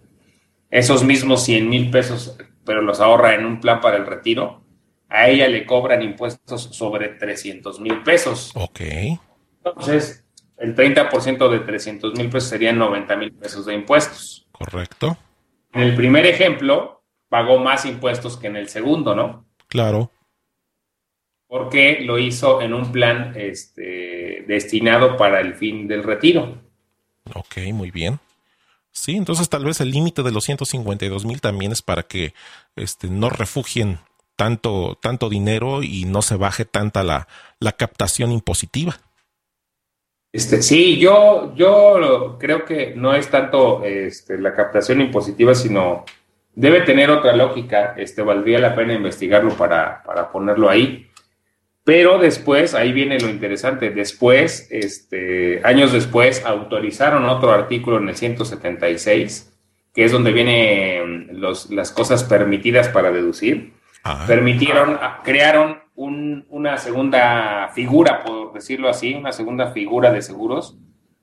Esos 0.70 1.02
mismos 1.02 1.42
100 1.44 1.66
mil 1.66 1.90
pesos, 1.90 2.36
pero 2.66 2.82
los 2.82 3.00
ahorra 3.00 3.34
en 3.34 3.46
un 3.46 3.58
plan 3.58 3.80
para 3.80 3.96
el 3.96 4.04
retiro, 4.04 4.62
a 5.08 5.30
ella 5.30 5.48
le 5.48 5.64
cobran 5.64 6.02
impuestos 6.02 6.60
sobre 6.72 7.08
300 7.08 7.80
mil 7.80 8.02
pesos. 8.02 8.52
Ok. 8.54 8.80
Entonces, 9.64 10.26
el 10.58 10.76
30% 10.76 11.48
de 11.48 11.60
300 11.60 12.12
mil 12.18 12.28
pesos 12.28 12.50
serían 12.50 12.76
90 12.76 13.16
mil 13.16 13.32
pesos 13.32 13.64
de 13.64 13.72
impuestos. 13.72 14.46
Correcto. 14.52 15.16
En 15.76 15.82
el 15.82 15.94
primer 15.94 16.24
ejemplo, 16.24 17.02
pagó 17.28 17.58
más 17.58 17.84
impuestos 17.84 18.38
que 18.38 18.46
en 18.46 18.56
el 18.56 18.70
segundo, 18.70 19.14
¿no? 19.14 19.44
Claro. 19.68 20.10
Porque 21.46 22.00
lo 22.00 22.18
hizo 22.18 22.62
en 22.62 22.72
un 22.72 22.92
plan 22.92 23.34
este, 23.36 24.42
destinado 24.48 25.18
para 25.18 25.40
el 25.40 25.54
fin 25.54 25.86
del 25.86 26.02
retiro. 26.02 26.62
Ok, 27.34 27.58
muy 27.74 27.90
bien. 27.90 28.18
Sí, 28.90 29.16
entonces 29.16 29.50
tal 29.50 29.66
vez 29.66 29.82
el 29.82 29.90
límite 29.90 30.22
de 30.22 30.32
los 30.32 30.44
152 30.44 31.26
mil 31.26 31.42
también 31.42 31.72
es 31.72 31.82
para 31.82 32.04
que 32.04 32.32
este, 32.74 33.08
no 33.08 33.28
refugien 33.28 33.98
tanto, 34.34 34.98
tanto 35.02 35.28
dinero 35.28 35.82
y 35.82 36.06
no 36.06 36.22
se 36.22 36.36
baje 36.36 36.64
tanta 36.64 37.02
la, 37.02 37.28
la 37.60 37.72
captación 37.72 38.32
impositiva. 38.32 38.98
Este, 40.36 40.60
sí, 40.60 40.98
yo, 40.98 41.54
yo 41.56 42.36
creo 42.38 42.66
que 42.66 42.92
no 42.94 43.14
es 43.14 43.30
tanto 43.30 43.82
este, 43.82 44.36
la 44.36 44.54
captación 44.54 45.00
impositiva, 45.00 45.54
sino 45.54 46.04
debe 46.54 46.82
tener 46.82 47.08
otra 47.08 47.34
lógica. 47.34 47.94
Este, 47.96 48.20
valdría 48.20 48.58
la 48.58 48.74
pena 48.74 48.92
investigarlo 48.92 49.54
para, 49.54 50.02
para 50.02 50.30
ponerlo 50.30 50.68
ahí. 50.68 51.08
Pero 51.84 52.18
después, 52.18 52.74
ahí 52.74 52.92
viene 52.92 53.18
lo 53.18 53.30
interesante, 53.30 53.88
después, 53.88 54.68
este, 54.70 55.62
años 55.64 55.92
después, 55.92 56.44
autorizaron 56.44 57.24
otro 57.24 57.50
artículo 57.52 57.96
en 57.96 58.10
el 58.10 58.16
176, 58.16 59.56
que 59.94 60.04
es 60.04 60.12
donde 60.12 60.32
vienen 60.32 61.40
los, 61.40 61.70
las 61.70 61.92
cosas 61.92 62.24
permitidas 62.24 62.90
para 62.90 63.10
deducir. 63.10 63.72
Ah, 64.04 64.26
Permitieron, 64.26 64.98
crearon 65.24 65.78
un, 65.96 66.46
una 66.50 66.78
segunda 66.78 67.70
figura, 67.74 68.22
por 68.22 68.52
decirlo 68.52 68.88
así, 68.88 69.14
una 69.14 69.32
segunda 69.32 69.72
figura 69.72 70.12
de 70.12 70.22
seguros 70.22 70.78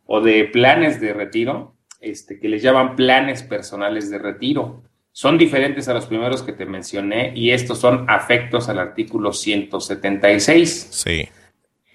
o 0.06 0.20
de 0.20 0.46
planes 0.46 1.00
de 1.00 1.14
retiro, 1.14 1.76
este, 2.02 2.40
que 2.40 2.50
les 2.50 2.62
llaman 2.62 2.96
planes 2.96 3.44
personales 3.44 4.10
de 4.10 4.18
retiro. 4.18 4.84
Son 5.12 5.38
diferentes 5.38 5.88
a 5.88 5.94
los 5.94 6.08
primeros 6.08 6.44
que 6.44 6.54
te 6.54 6.66
mencioné 6.66 7.32
y 7.36 7.52
estos 7.52 7.80
son 7.80 8.06
afectos 8.10 8.68
al 8.68 8.80
artículo 8.80 9.32
176. 9.32 10.88
sí. 10.92 11.30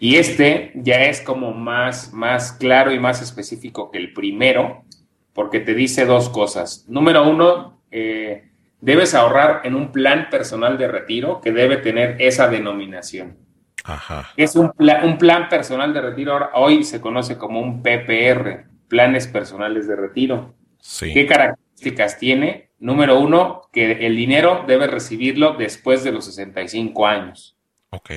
Y 0.01 0.17
este 0.17 0.73
ya 0.77 1.05
es 1.05 1.21
como 1.21 1.53
más, 1.53 2.13
más 2.13 2.53
claro 2.53 2.93
y 2.93 3.01
más 3.01 3.21
específico 3.21 3.91
que 3.91 3.99
el 3.99 4.13
primero, 4.13 4.85
porque 5.33 5.61
te 5.61 5.75
dice 5.75 6.05
dos 6.05 6.29
cosas. 6.29 6.85
Número 6.89 7.29
uno, 7.29 7.83
eh, 7.91 8.48
debes 8.81 9.15
ahorrar 9.15 9.63
en 9.65 9.75
un 9.75 9.93
plan 9.93 10.29
personal 10.31 10.79
de 10.79 10.89
retiro 10.89 11.41
que 11.41 11.53
debe 11.53 11.79
tener 11.79 12.17
esa 12.21 12.49
denominación. 12.49 13.37
Ajá. 13.85 14.29
Es 14.37 14.55
un, 14.57 14.71
pla- 14.73 15.01
un 15.05 15.19
plan 15.19 15.49
personal 15.49 15.93
de 15.95 16.01
retiro, 16.01 16.33
ahora- 16.33 16.51
hoy 16.55 16.85
se 16.85 17.01
conoce 17.01 17.39
como 17.39 17.61
un 17.61 17.83
PPR, 17.83 18.67
planes 18.89 19.27
personales 19.27 19.87
de 19.89 19.97
retiro. 19.97 20.55
Sí. 20.81 21.13
¿Qué 21.13 21.27
características 21.27 22.19
tiene? 22.19 22.71
Número 22.79 23.19
uno, 23.19 23.63
que 23.73 24.07
el 24.07 24.15
dinero 24.15 24.65
debe 24.67 24.87
recibirlo 24.87 25.55
después 25.55 26.05
de 26.05 26.13
los 26.13 26.27
65 26.27 27.07
años. 27.07 27.57
Ok. 27.91 28.11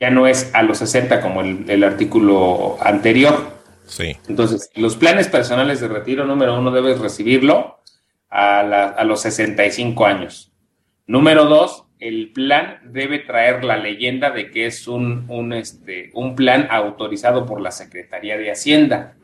Ya 0.00 0.10
no 0.10 0.26
es 0.26 0.50
a 0.54 0.62
los 0.62 0.78
60 0.78 1.20
como 1.20 1.40
el, 1.40 1.64
el 1.68 1.84
artículo 1.84 2.76
anterior. 2.82 3.58
Sí. 3.86 4.16
Entonces, 4.28 4.70
los 4.74 4.96
planes 4.96 5.28
personales 5.28 5.80
de 5.80 5.88
retiro, 5.88 6.24
número 6.24 6.58
uno, 6.58 6.70
debes 6.70 6.98
recibirlo 6.98 7.80
a, 8.30 8.62
la- 8.62 8.88
a 8.88 9.04
los 9.04 9.20
65 9.22 10.06
años. 10.06 10.52
Número 11.06 11.44
dos, 11.46 11.84
el 11.98 12.32
plan 12.32 12.78
debe 12.84 13.18
traer 13.18 13.64
la 13.64 13.76
leyenda 13.76 14.30
de 14.30 14.50
que 14.50 14.66
es 14.66 14.88
un, 14.88 15.26
un, 15.28 15.52
este, 15.52 16.10
un 16.14 16.34
plan 16.36 16.66
autorizado 16.70 17.44
por 17.44 17.60
la 17.60 17.70
Secretaría 17.72 18.38
de 18.38 18.50
Hacienda. 18.50 19.16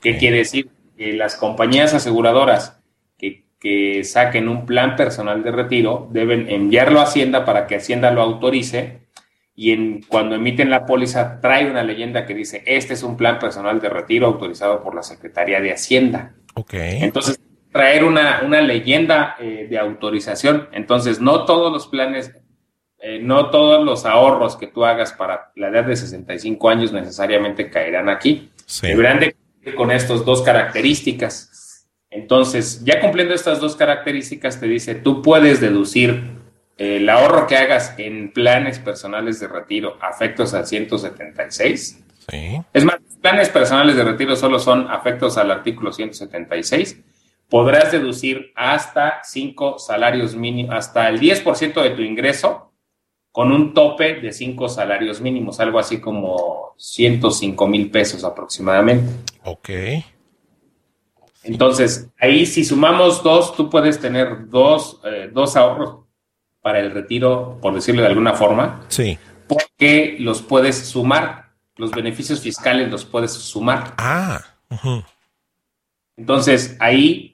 ¿Qué 0.00 0.16
quiere 0.18 0.38
decir? 0.38 0.68
Que 0.96 1.12
las 1.14 1.34
compañías 1.36 1.94
aseguradoras 1.94 2.80
que, 3.18 3.46
que 3.58 4.04
saquen 4.04 4.48
un 4.48 4.66
plan 4.66 4.94
personal 4.96 5.42
de 5.42 5.50
retiro 5.50 6.08
deben 6.12 6.48
enviarlo 6.50 7.00
a 7.00 7.04
Hacienda 7.04 7.44
para 7.44 7.66
que 7.66 7.76
Hacienda 7.76 8.10
lo 8.12 8.20
autorice 8.22 9.00
y 9.56 9.72
en, 9.72 10.02
cuando 10.02 10.36
emiten 10.36 10.70
la 10.70 10.86
póliza 10.86 11.40
trae 11.40 11.70
una 11.70 11.82
leyenda 11.82 12.26
que 12.26 12.34
dice, 12.34 12.62
este 12.66 12.94
es 12.94 13.02
un 13.02 13.16
plan 13.16 13.38
personal 13.38 13.80
de 13.80 13.88
retiro 13.88 14.26
autorizado 14.26 14.82
por 14.82 14.94
la 14.94 15.02
Secretaría 15.02 15.60
de 15.60 15.72
Hacienda. 15.72 16.34
Ok. 16.54 16.74
Entonces, 16.74 17.40
traer 17.72 18.04
una, 18.04 18.42
una 18.44 18.60
leyenda 18.60 19.36
eh, 19.38 19.66
de 19.68 19.78
autorización. 19.78 20.68
Entonces, 20.72 21.20
no 21.20 21.44
todos 21.44 21.72
los 21.72 21.86
planes, 21.86 22.34
eh, 22.98 23.20
no 23.22 23.50
todos 23.50 23.84
los 23.84 24.04
ahorros 24.04 24.56
que 24.56 24.66
tú 24.66 24.84
hagas 24.84 25.12
para 25.12 25.52
la 25.56 25.68
edad 25.68 25.84
de 25.84 25.96
65 25.96 26.68
años 26.68 26.92
necesariamente 26.92 27.70
caerán 27.70 28.08
aquí. 28.08 28.50
Sí. 28.66 28.88
Deberán 28.88 29.20
de 29.20 29.32
cumplir 29.34 29.74
con 29.74 29.90
estas 29.90 30.24
dos 30.24 30.42
características. 30.42 31.86
Entonces, 32.10 32.82
ya 32.84 33.00
cumpliendo 33.00 33.34
estas 33.34 33.60
dos 33.60 33.76
características, 33.76 34.58
te 34.58 34.66
dice, 34.66 34.96
tú 34.96 35.22
puedes 35.22 35.60
deducir 35.60 36.40
eh, 36.76 36.96
el 36.96 37.08
ahorro 37.08 37.46
que 37.46 37.56
hagas 37.56 37.94
en 37.98 38.32
planes 38.32 38.80
personales 38.80 39.38
de 39.38 39.46
retiro 39.46 39.96
afectos 40.00 40.54
al 40.54 40.66
176. 40.66 42.04
Sí. 42.28 42.60
Es 42.72 42.84
más, 42.84 42.96
planes 43.20 43.48
personales 43.48 43.94
de 43.94 44.02
retiro 44.02 44.34
solo 44.34 44.58
son 44.58 44.90
afectos 44.90 45.38
al 45.38 45.52
artículo 45.52 45.92
176. 45.92 47.00
Podrás 47.50 47.90
deducir 47.92 48.52
hasta 48.54 49.20
5 49.24 49.78
salarios 49.78 50.34
mínimos, 50.36 50.74
hasta 50.74 51.08
el 51.08 51.18
10% 51.20 51.82
de 51.82 51.90
tu 51.90 52.02
ingreso 52.02 52.72
con 53.32 53.52
un 53.52 53.74
tope 53.74 54.14
de 54.20 54.32
5 54.32 54.68
salarios 54.68 55.20
mínimos, 55.20 55.60
algo 55.60 55.78
así 55.78 56.00
como 56.00 56.74
105 56.78 57.66
mil 57.66 57.90
pesos 57.90 58.24
aproximadamente. 58.24 59.12
Ok. 59.44 59.68
Entonces, 61.42 62.08
ahí 62.18 62.46
si 62.46 62.64
sumamos 62.64 63.22
dos, 63.22 63.56
tú 63.56 63.68
puedes 63.70 63.98
tener 64.00 64.48
dos, 64.48 65.00
eh, 65.04 65.30
dos 65.32 65.56
ahorros 65.56 66.04
para 66.60 66.80
el 66.80 66.90
retiro, 66.92 67.58
por 67.62 67.74
decirlo 67.74 68.02
de 68.02 68.08
alguna 68.08 68.34
forma, 68.34 68.84
Sí. 68.88 69.18
porque 69.48 70.16
los 70.20 70.42
puedes 70.42 70.76
sumar. 70.88 71.50
Los 71.76 71.90
beneficios 71.92 72.40
fiscales 72.40 72.90
los 72.90 73.04
puedes 73.06 73.32
sumar. 73.32 73.94
Ah. 73.96 74.40
Entonces, 76.16 76.76
ahí 76.78 77.29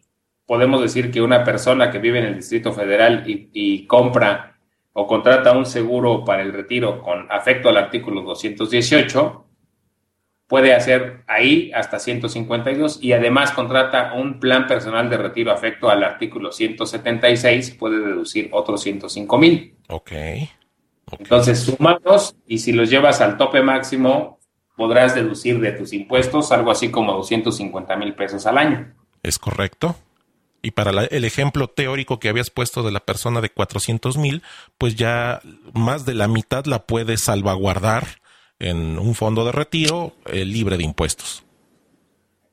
podemos 0.47 0.81
decir 0.81 1.11
que 1.11 1.21
una 1.21 1.45
persona 1.45 1.91
que 1.91 1.99
vive 1.99 2.21
en 2.21 2.26
el 2.26 2.37
Distrito 2.37 2.73
Federal 2.73 3.25
y, 3.29 3.50
y 3.53 3.87
compra 3.87 4.59
o 4.93 5.07
contrata 5.07 5.53
un 5.53 5.67
seguro 5.67 6.25
para 6.25 6.43
el 6.43 6.53
retiro 6.53 7.03
con 7.03 7.31
afecto 7.31 7.69
al 7.69 7.76
artículo 7.76 8.23
218, 8.23 9.47
puede 10.47 10.75
hacer 10.75 11.25
ahí 11.26 11.71
hasta 11.75 11.99
152 11.99 13.00
y 13.03 13.12
además 13.12 13.53
contrata 13.53 14.15
un 14.15 14.38
plan 14.41 14.67
personal 14.67 15.11
de 15.11 15.19
retiro 15.19 15.53
afecto 15.53 15.91
al 15.91 16.05
artículo 16.05 16.53
176, 16.53 17.73
puede 17.73 17.99
deducir 17.99 18.49
otros 18.53 18.83
105 18.83 19.38
mil. 19.38 19.76
Ok. 19.88 20.12
Ok. 21.09 21.21
Entonces, 21.21 21.61
sumados 21.61 22.37
y 22.47 22.59
si 22.59 22.73
los 22.73 22.91
llevas 22.91 23.21
al 23.21 23.37
tope 23.37 23.62
máximo, 23.62 24.41
podrás 24.76 25.15
deducir 25.15 25.61
de 25.61 25.73
tus 25.73 25.93
impuestos 25.93 26.53
algo 26.53 26.71
así 26.71 26.91
como 26.91 27.12
250 27.12 27.97
mil 27.97 28.15
pesos 28.15 28.47
al 28.47 28.59
año. 28.59 28.95
Es 29.23 29.38
correcto. 29.38 29.97
Y 30.66 30.73
para 30.73 30.90
la- 30.90 31.04
el 31.04 31.25
ejemplo 31.25 31.68
teórico 31.68 32.18
que 32.18 32.28
habías 32.28 32.50
puesto 32.50 32.82
de 32.82 32.90
la 32.90 32.99
persona 32.99 33.40
de 33.40 33.50
400 33.50 34.16
mil, 34.18 34.42
pues 34.78 34.96
ya 34.96 35.40
más 35.75 36.04
de 36.04 36.14
la 36.14 36.26
mitad 36.26 36.64
la 36.64 36.87
puedes 36.87 37.20
salvaguardar 37.23 38.04
en 38.58 38.99
un 38.99 39.14
fondo 39.14 39.44
de 39.44 39.52
retiro 39.52 40.14
eh, 40.26 40.44
libre 40.44 40.76
de 40.76 40.82
impuestos. 40.82 41.44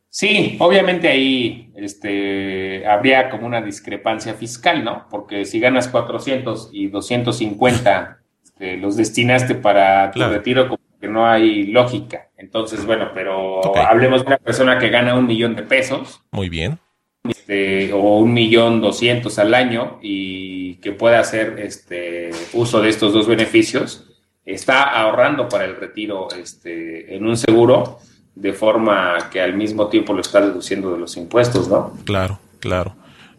Sí, 0.09 0.57
obviamente 0.59 1.07
ahí 1.09 1.71
este, 1.75 2.85
habría 2.85 3.31
como 3.31 3.47
una 3.47 3.61
discrepancia 3.63 4.35
fiscal, 4.35 4.83
¿no? 4.83 5.07
Porque 5.09 5.43
si 5.45 5.59
ganas 5.59 5.87
400 5.87 6.69
y 6.71 6.89
250 6.89 8.19
este, 8.43 8.77
los 8.77 8.95
destinaste 8.95 9.55
para 9.55 10.11
tu 10.11 10.19
Claro. 10.19 10.33
retiro, 10.33 10.67
como 10.69 10.83
que 11.01 11.07
no 11.07 11.25
hay 11.25 11.63
lógica. 11.65 12.29
Entonces, 12.37 12.85
bueno, 12.85 13.09
pero 13.15 13.75
hablemos 13.87 14.21
de 14.21 14.27
una 14.27 14.37
persona 14.37 14.77
que 14.77 14.89
gana 14.89 15.15
un 15.15 15.25
millón 15.25 15.55
de 15.55 15.63
pesos. 15.63 16.21
Muy 16.31 16.49
bien. 16.49 16.77
Este, 17.23 17.93
o 17.93 18.17
un 18.17 18.33
millón 18.33 18.81
doscientos 18.81 19.39
al 19.39 19.53
año 19.53 19.99
y 20.01 20.75
que 20.75 20.91
pueda 20.91 21.19
hacer 21.19 21.59
este 21.59 22.31
uso 22.53 22.81
de 22.81 22.89
estos 22.89 23.13
dos 23.13 23.27
beneficios, 23.27 24.05
está 24.45 24.83
ahorrando 24.83 25.47
para 25.47 25.65
el 25.65 25.75
retiro 25.75 26.27
este, 26.37 27.15
en 27.15 27.25
un 27.25 27.37
seguro 27.37 27.99
de 28.35 28.53
forma 28.53 29.29
que 29.31 29.41
al 29.41 29.55
mismo 29.55 29.87
tiempo 29.87 30.13
lo 30.13 30.21
está 30.21 30.41
deduciendo 30.41 30.91
de 30.91 30.99
los 30.99 31.15
impuestos, 31.17 31.67
¿no? 31.67 31.93
Claro, 32.03 32.39
claro. 32.59 32.95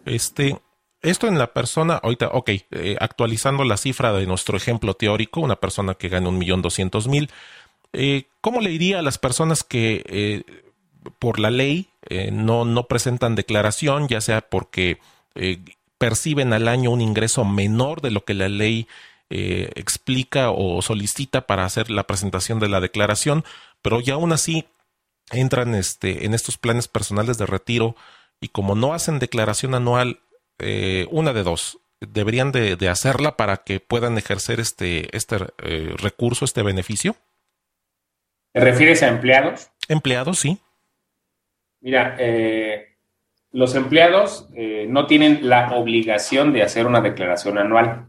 Este, 0.06 0.56
esto 1.02 1.26
en 1.26 1.38
la 1.38 1.52
persona, 1.52 2.00
ahorita, 2.02 2.28
ok, 2.28 2.48
eh, 2.48 2.96
actualizando 3.00 3.64
la 3.64 3.76
cifra 3.76 4.12
de 4.12 4.26
nuestro 4.26 4.56
ejemplo 4.56 4.94
teórico, 4.94 5.40
una 5.40 5.56
persona 5.56 5.94
que 5.94 6.08
gana 6.08 6.28
un 6.28 6.38
millón 6.38 6.62
doscientos 6.62 7.08
mil, 7.08 7.30
eh, 7.92 8.24
¿cómo 8.40 8.60
le 8.60 8.70
diría 8.70 9.00
a 9.00 9.02
las 9.02 9.18
personas 9.18 9.64
que 9.64 10.02
eh, 10.06 10.42
por 11.18 11.38
la 11.38 11.50
ley 11.50 11.88
no, 12.32 12.64
no 12.64 12.86
presentan 12.86 13.34
declaración, 13.34 14.08
ya 14.08 14.20
sea 14.20 14.42
porque 14.42 14.98
perciben 15.98 16.52
al 16.52 16.68
año 16.68 16.90
un 16.90 17.00
ingreso 17.00 17.44
menor 17.44 18.00
de 18.00 18.10
lo 18.10 18.24
que 18.24 18.34
la 18.34 18.48
ley 18.48 18.88
explica 19.30 20.50
o 20.50 20.80
solicita 20.82 21.46
para 21.46 21.64
hacer 21.64 21.90
la 21.90 22.04
presentación 22.04 22.60
de 22.60 22.68
la 22.68 22.80
declaración, 22.80 23.44
pero 23.82 24.00
ya 24.00 24.14
aún 24.14 24.32
así 24.32 24.66
entran 25.30 25.74
este, 25.74 26.26
en 26.26 26.34
estos 26.34 26.58
planes 26.58 26.88
personales 26.88 27.38
de 27.38 27.46
retiro 27.46 27.96
y 28.40 28.48
como 28.48 28.74
no 28.74 28.92
hacen 28.92 29.18
declaración 29.18 29.74
anual, 29.74 30.20
eh, 30.58 31.06
una 31.10 31.32
de 31.32 31.42
dos, 31.42 31.78
deberían 32.00 32.52
de, 32.52 32.88
hacerla 32.88 33.36
para 33.36 33.58
que 33.58 33.80
puedan 33.80 34.18
ejercer 34.18 34.60
este, 34.60 35.16
este 35.16 35.36
eh, 35.62 35.94
recurso, 35.96 36.44
este 36.44 36.62
beneficio. 36.62 37.16
¿Te 38.52 38.60
refieres 38.60 39.02
a 39.02 39.08
empleados? 39.08 39.70
Empleados, 39.88 40.38
sí. 40.38 40.60
Mira, 41.84 42.16
eh, 42.18 42.96
los 43.52 43.76
empleados 43.76 44.48
no 44.88 45.06
tienen 45.06 45.48
la 45.48 45.76
obligación 45.76 46.52
de 46.52 46.64
hacer 46.64 46.86
una 46.86 47.00
declaración 47.00 47.56
anual, 47.56 48.08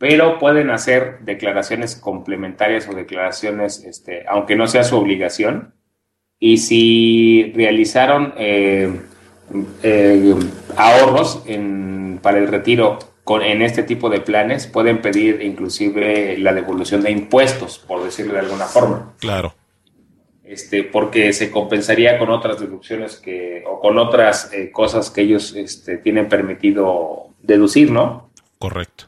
pero 0.00 0.38
pueden 0.38 0.70
hacer 0.70 1.18
declaraciones 1.20 1.94
complementarias 1.94 2.88
o 2.88 2.94
declaraciones, 2.94 3.84
este, 3.84 4.24
aunque 4.26 4.56
no 4.56 4.66
sea 4.66 4.82
su 4.82 4.96
obligación, 4.96 5.74
y 6.38 6.56
si 6.56 7.52
realizaron 7.54 8.32
eh, 8.38 8.90
eh, 9.82 10.34
ahorros 10.74 11.44
para 12.22 12.38
el 12.38 12.48
retiro 12.48 12.98
con, 13.24 13.42
en 13.42 13.60
este 13.60 13.82
tipo 13.82 14.08
de 14.08 14.22
planes, 14.22 14.66
pueden 14.66 15.02
pedir 15.02 15.42
inclusive 15.42 16.38
la 16.38 16.54
devolución 16.54 17.02
de 17.02 17.10
impuestos, 17.10 17.78
por 17.78 18.02
decirlo 18.02 18.32
de 18.32 18.40
alguna 18.40 18.64
forma. 18.64 19.12
Claro. 19.18 19.52
Este, 20.50 20.82
porque 20.82 21.32
se 21.32 21.48
compensaría 21.48 22.18
con 22.18 22.28
otras 22.28 22.58
deducciones 22.58 23.18
que, 23.18 23.62
o 23.68 23.78
con 23.78 23.98
otras 23.98 24.52
eh, 24.52 24.72
cosas 24.72 25.08
que 25.08 25.20
ellos 25.20 25.54
este, 25.54 25.98
tienen 25.98 26.28
permitido 26.28 27.28
deducir, 27.40 27.92
¿no? 27.92 28.32
Correcto. 28.58 29.04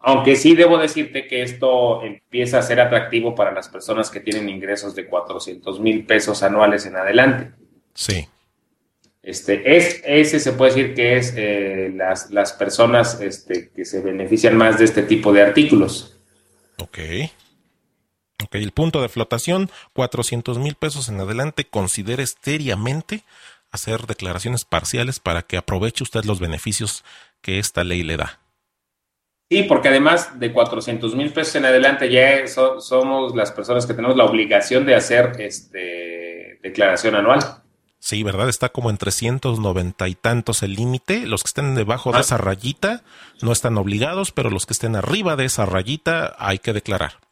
Aunque 0.00 0.36
sí 0.36 0.54
debo 0.54 0.76
decirte 0.76 1.26
que 1.26 1.40
esto 1.40 2.02
empieza 2.02 2.58
a 2.58 2.62
ser 2.62 2.78
atractivo 2.78 3.34
para 3.34 3.52
las 3.52 3.70
personas 3.70 4.10
que 4.10 4.20
tienen 4.20 4.50
ingresos 4.50 4.94
de 4.94 5.06
400 5.06 5.80
mil 5.80 6.04
pesos 6.04 6.42
anuales 6.42 6.84
en 6.84 6.96
adelante. 6.96 7.52
Sí. 7.94 8.28
Este, 9.22 9.78
es, 9.78 10.02
ese 10.04 10.40
se 10.40 10.52
puede 10.52 10.72
decir 10.72 10.94
que 10.94 11.16
es 11.16 11.32
eh, 11.38 11.90
las, 11.94 12.30
las, 12.32 12.52
personas 12.52 13.18
este, 13.22 13.70
que 13.70 13.86
se 13.86 14.02
benefician 14.02 14.58
más 14.58 14.78
de 14.78 14.84
este 14.84 15.04
tipo 15.04 15.32
de 15.32 15.40
artículos. 15.40 16.20
Ok. 16.76 16.98
Ok, 18.50 18.56
el 18.56 18.72
punto 18.72 19.00
de 19.00 19.08
flotación, 19.08 19.70
400 19.92 20.58
mil 20.58 20.74
pesos 20.74 21.08
en 21.08 21.20
adelante, 21.20 21.66
considere 21.66 22.26
seriamente 22.26 23.22
hacer 23.70 24.08
declaraciones 24.08 24.64
parciales 24.64 25.20
para 25.20 25.42
que 25.42 25.56
aproveche 25.56 26.02
usted 26.02 26.24
los 26.24 26.40
beneficios 26.40 27.04
que 27.42 27.60
esta 27.60 27.84
ley 27.84 28.02
le 28.02 28.16
da. 28.16 28.40
Sí, 29.48 29.62
porque 29.62 29.86
además 29.86 30.40
de 30.40 30.52
400 30.52 31.14
mil 31.14 31.32
pesos 31.32 31.54
en 31.54 31.64
adelante 31.64 32.10
ya 32.10 32.44
somos 32.48 33.36
las 33.36 33.52
personas 33.52 33.86
que 33.86 33.94
tenemos 33.94 34.16
la 34.16 34.24
obligación 34.24 34.84
de 34.84 34.96
hacer 34.96 35.36
este 35.38 36.58
declaración 36.60 37.14
anual. 37.14 37.62
Sí, 38.00 38.24
¿verdad? 38.24 38.48
Está 38.48 38.70
como 38.70 38.90
en 38.90 38.96
390 38.96 40.08
y 40.08 40.14
tantos 40.16 40.64
el 40.64 40.74
límite. 40.74 41.24
Los 41.24 41.44
que 41.44 41.48
estén 41.48 41.76
debajo 41.76 42.10
de 42.10 42.18
ah. 42.18 42.22
esa 42.22 42.36
rayita 42.36 43.04
no 43.42 43.52
están 43.52 43.78
obligados, 43.78 44.32
pero 44.32 44.50
los 44.50 44.66
que 44.66 44.72
estén 44.72 44.96
arriba 44.96 45.36
de 45.36 45.44
esa 45.44 45.66
rayita 45.66 46.34
hay 46.36 46.58
que 46.58 46.72
declarar. 46.72 47.29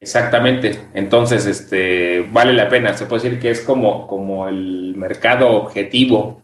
Exactamente. 0.00 0.88
Entonces, 0.94 1.46
este, 1.46 2.20
vale 2.30 2.52
la 2.52 2.68
pena. 2.68 2.96
Se 2.96 3.06
puede 3.06 3.22
decir 3.22 3.40
que 3.40 3.50
es 3.50 3.60
como, 3.60 4.06
como 4.06 4.48
el 4.48 4.94
mercado 4.96 5.50
objetivo. 5.50 6.42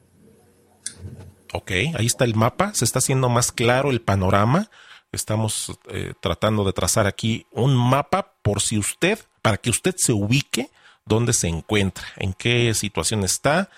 Ok, 1.52 1.70
ahí 1.70 2.06
está 2.06 2.24
el 2.24 2.34
mapa. 2.34 2.72
Se 2.74 2.84
está 2.84 2.98
haciendo 2.98 3.28
más 3.28 3.52
claro 3.52 3.90
el 3.90 4.00
panorama 4.00 4.68
Estamos 5.14 5.72
eh, 5.88 6.12
tratando 6.20 6.64
de 6.64 6.72
trazar 6.72 7.06
aquí 7.06 7.46
un 7.52 7.74
mapa 7.76 8.34
por 8.42 8.60
si 8.60 8.78
usted, 8.78 9.18
para 9.42 9.56
que 9.56 9.70
usted 9.70 9.94
se 9.96 10.12
ubique 10.12 10.70
dónde 11.06 11.32
se 11.32 11.48
encuentra, 11.48 12.04
en 12.16 12.32
qué 12.32 12.74
situación 12.74 13.22
está, 13.22 13.70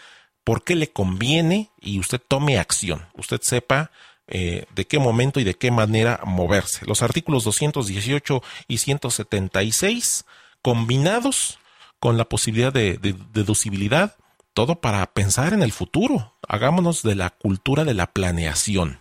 por 0.45 0.65
qué 0.65 0.75
le 0.75 0.89
conviene 0.89 1.71
y 1.81 1.99
usted 1.99 2.21
tome 2.27 2.59
acción. 2.59 3.07
Usted 3.15 3.41
sepa 3.43 3.91
eh, 4.29 4.67
de 4.75 4.87
qué 4.87 4.99
momento 4.99 5.41
y 5.41 5.45
de 5.45 5.55
qué 5.55 5.71
manera 5.71 6.21
moverse. 6.25 6.85
Los 6.87 7.03
artículos 7.03 7.45
218 7.45 8.43
y 8.69 8.79
176 8.79 10.25
combinados 10.63 11.59
con 12.01 12.17
la 12.17 12.25
posibilidad 12.25 12.73
de, 12.73 12.99
de 12.99 13.15
deducibilidad, 13.33 14.17
todo 14.55 14.81
para 14.81 15.07
pensar 15.13 15.53
en 15.53 15.63
el 15.63 15.73
futuro. 15.73 16.35
Hagámonos 16.47 17.03
de 17.03 17.15
la 17.15 17.31
cultura 17.31 17.85
de 17.85 17.95
la 17.95 18.07
planeación 18.07 19.01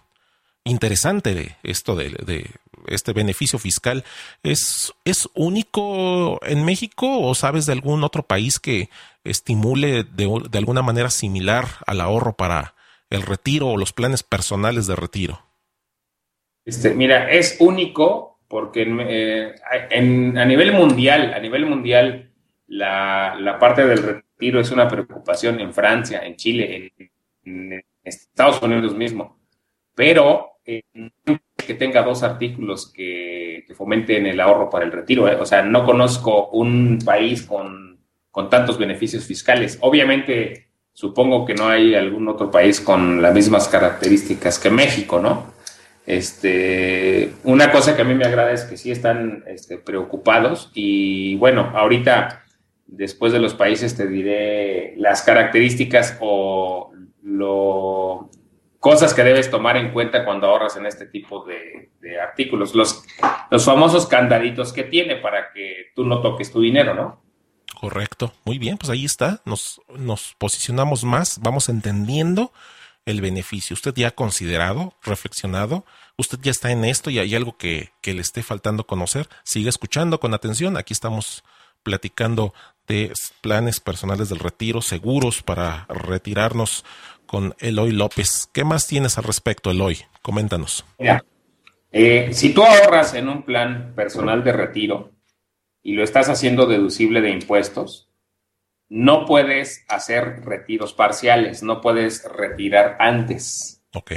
interesante 0.66 1.34
de 1.34 1.56
esto 1.64 1.96
de, 1.96 2.52
este 2.88 3.14
beneficio 3.14 3.58
fiscal. 3.58 4.04
¿Es, 4.44 4.94
¿Es 5.06 5.30
único 5.34 6.40
en 6.46 6.66
México 6.66 7.22
o 7.22 7.34
sabes 7.34 7.66
de 7.66 7.74
algún 7.74 8.04
otro 8.04 8.24
país 8.24 8.60
que 8.60 8.90
estimule 9.24 10.04
de, 10.04 10.26
alguna 10.54 10.82
manera 10.82 11.10
similar 11.10 11.68
al 11.88 12.02
ahorro 12.02 12.34
para 12.34 12.75
el 13.10 13.22
retiro 13.22 13.70
o 13.70 13.78
los 13.78 13.94
planes 13.94 14.24
personales 14.24 14.88
de 14.88 14.96
retiro? 14.96 15.42
Este, 16.66 16.94
mira, 16.94 17.30
es 17.32 17.58
único 17.60 18.40
porque 18.48 18.86
eh, 18.88 19.56
a 19.64 20.46
nivel 20.46 20.74
mundial, 20.74 21.34
a 21.34 21.40
nivel 21.40 21.66
mundial, 21.66 22.32
la, 22.68 23.36
la, 23.40 23.60
parte 23.60 23.86
del 23.86 24.02
retiro 24.02 24.60
es 24.60 24.72
una 24.72 24.88
preocupación 24.88 25.60
en 25.60 25.74
Francia, 25.74 26.26
en 26.26 26.36
Chile, 26.36 26.94
en, 26.98 27.74
en 27.74 27.84
Estados 28.04 28.62
Unidos 28.62 28.96
mismo. 28.96 29.40
Pero 29.94 30.56
que 30.64 31.74
tenga 31.74 32.04
dos 32.04 32.24
artículos 32.24 32.92
que, 32.92 33.66
fomenten 33.76 34.26
el 34.26 34.40
ahorro 34.40 34.70
para 34.70 34.86
el 34.86 34.92
retiro. 34.92 35.28
¿eh? 35.28 35.36
O 35.36 35.46
sea, 35.46 35.62
no 35.62 35.86
conozco 35.86 36.50
un 36.50 37.00
país 37.04 37.44
con, 37.44 38.00
tantos 38.50 38.78
beneficios 38.78 39.26
fiscales. 39.26 39.78
Obviamente, 39.82 40.65
supongo 40.96 41.46
que 41.46 41.54
no 41.54 41.68
hay 41.68 41.94
algún 41.94 42.28
otro 42.30 42.50
país 42.50 42.80
con 42.80 43.22
las 43.22 43.34
mismas 43.34 43.68
características 43.68 44.58
que 44.58 44.70
México, 44.70 45.20
¿no? 45.20 45.54
Este, 46.06 47.34
una 47.44 47.70
cosa 47.72 47.96
que 47.96 48.04
a 48.04 48.06
mí 48.06 48.16
me 48.16 48.26
agrada 48.26 48.54
es 48.54 48.64
que 48.64 48.78
sí 48.78 48.92
están 48.92 49.44
este, 49.46 49.78
preocupados 49.78 50.72
y 50.74 51.36
bueno, 51.36 51.72
ahorita 51.76 52.44
después 52.88 53.34
de 53.34 53.40
los 53.40 53.56
países 53.56 53.98
te 53.98 54.08
diré 54.08 54.94
las 54.96 55.22
características 55.24 56.18
o 56.22 56.94
lo 57.24 58.30
cosas 58.80 59.14
que 59.14 59.24
debes 59.24 59.50
tomar 59.52 59.76
en 59.76 59.92
cuenta 59.92 60.24
cuando 60.24 60.48
ahorras 60.48 60.78
en 60.78 60.86
este 60.86 61.08
tipo 61.08 61.44
de, 61.44 61.90
artículos. 62.22 62.74
Los, 62.74 63.04
los 63.52 63.66
famosos 63.66 64.08
candaditos 64.08 64.72
que 64.72 64.84
tiene 64.84 65.18
para 65.18 65.52
que 65.52 65.88
tú 65.94 66.06
no 66.06 66.22
toques 66.22 66.52
tu 66.52 66.62
dinero, 66.62 66.94
¿no? 66.94 67.25
Correcto. 67.86 68.34
Muy 68.46 68.58
bien, 68.58 68.80
pues 68.80 68.90
ahí 68.90 69.06
está. 69.06 69.42
Nos, 69.46 69.80
nos 69.96 70.34
posicionamos 70.40 71.04
más, 71.04 71.38
vamos 71.40 71.70
entendiendo 71.70 72.52
el 73.06 73.22
beneficio. 73.22 73.76
Usted 73.76 73.94
ya 73.94 74.08
ha 74.08 74.12
considerado, 74.12 74.96
reflexionado, 75.04 75.86
usted 76.18 76.40
ya 76.42 76.50
está 76.50 76.72
en 76.72 76.84
esto 76.84 77.12
y 77.12 77.20
hay 77.20 77.36
algo 77.36 77.58
que, 77.58 77.92
le 78.04 78.22
esté 78.22 78.42
faltando 78.42 78.88
conocer. 78.88 79.30
Sigue 79.44 79.70
escuchando 79.70 80.20
con 80.20 80.34
atención. 80.34 80.78
Aquí 80.78 80.94
estamos 80.94 81.44
platicando 81.84 82.56
de 82.88 83.14
planes 83.42 83.80
personales 83.80 84.30
del 84.30 84.40
retiro, 84.40 84.82
seguros 84.82 85.44
para 85.44 85.86
retirarnos 85.88 86.86
con 87.28 87.54
Eloy 87.60 87.92
López. 87.92 88.50
¿Qué 88.52 88.64
más 88.64 88.88
tienes 88.88 89.20
al 89.20 89.26
respecto, 89.26 89.70
Eloy? 89.70 90.00
Coméntanos. 90.24 90.86
Mira, 90.98 91.24
eh, 91.92 92.30
si 92.34 92.52
tú 92.52 92.64
ahorras 92.64 93.14
en 93.14 93.30
un 93.30 93.44
plan 93.44 93.94
personal 93.96 94.44
de 94.44 94.54
retiro 94.54 95.12
y 95.86 95.94
lo 95.94 96.04
estás 96.04 96.30
haciendo 96.30 96.66
deducible 96.66 97.22
de 97.22 97.30
impuestos, 97.30 98.10
no 98.90 99.28
puedes 99.28 99.86
hacer 99.88 100.44
retiros 100.44 100.94
parciales, 100.94 101.62
no 101.62 101.80
puedes 101.80 102.28
retirar 102.28 102.98
antes. 103.00 103.84
Ok. 103.94 104.12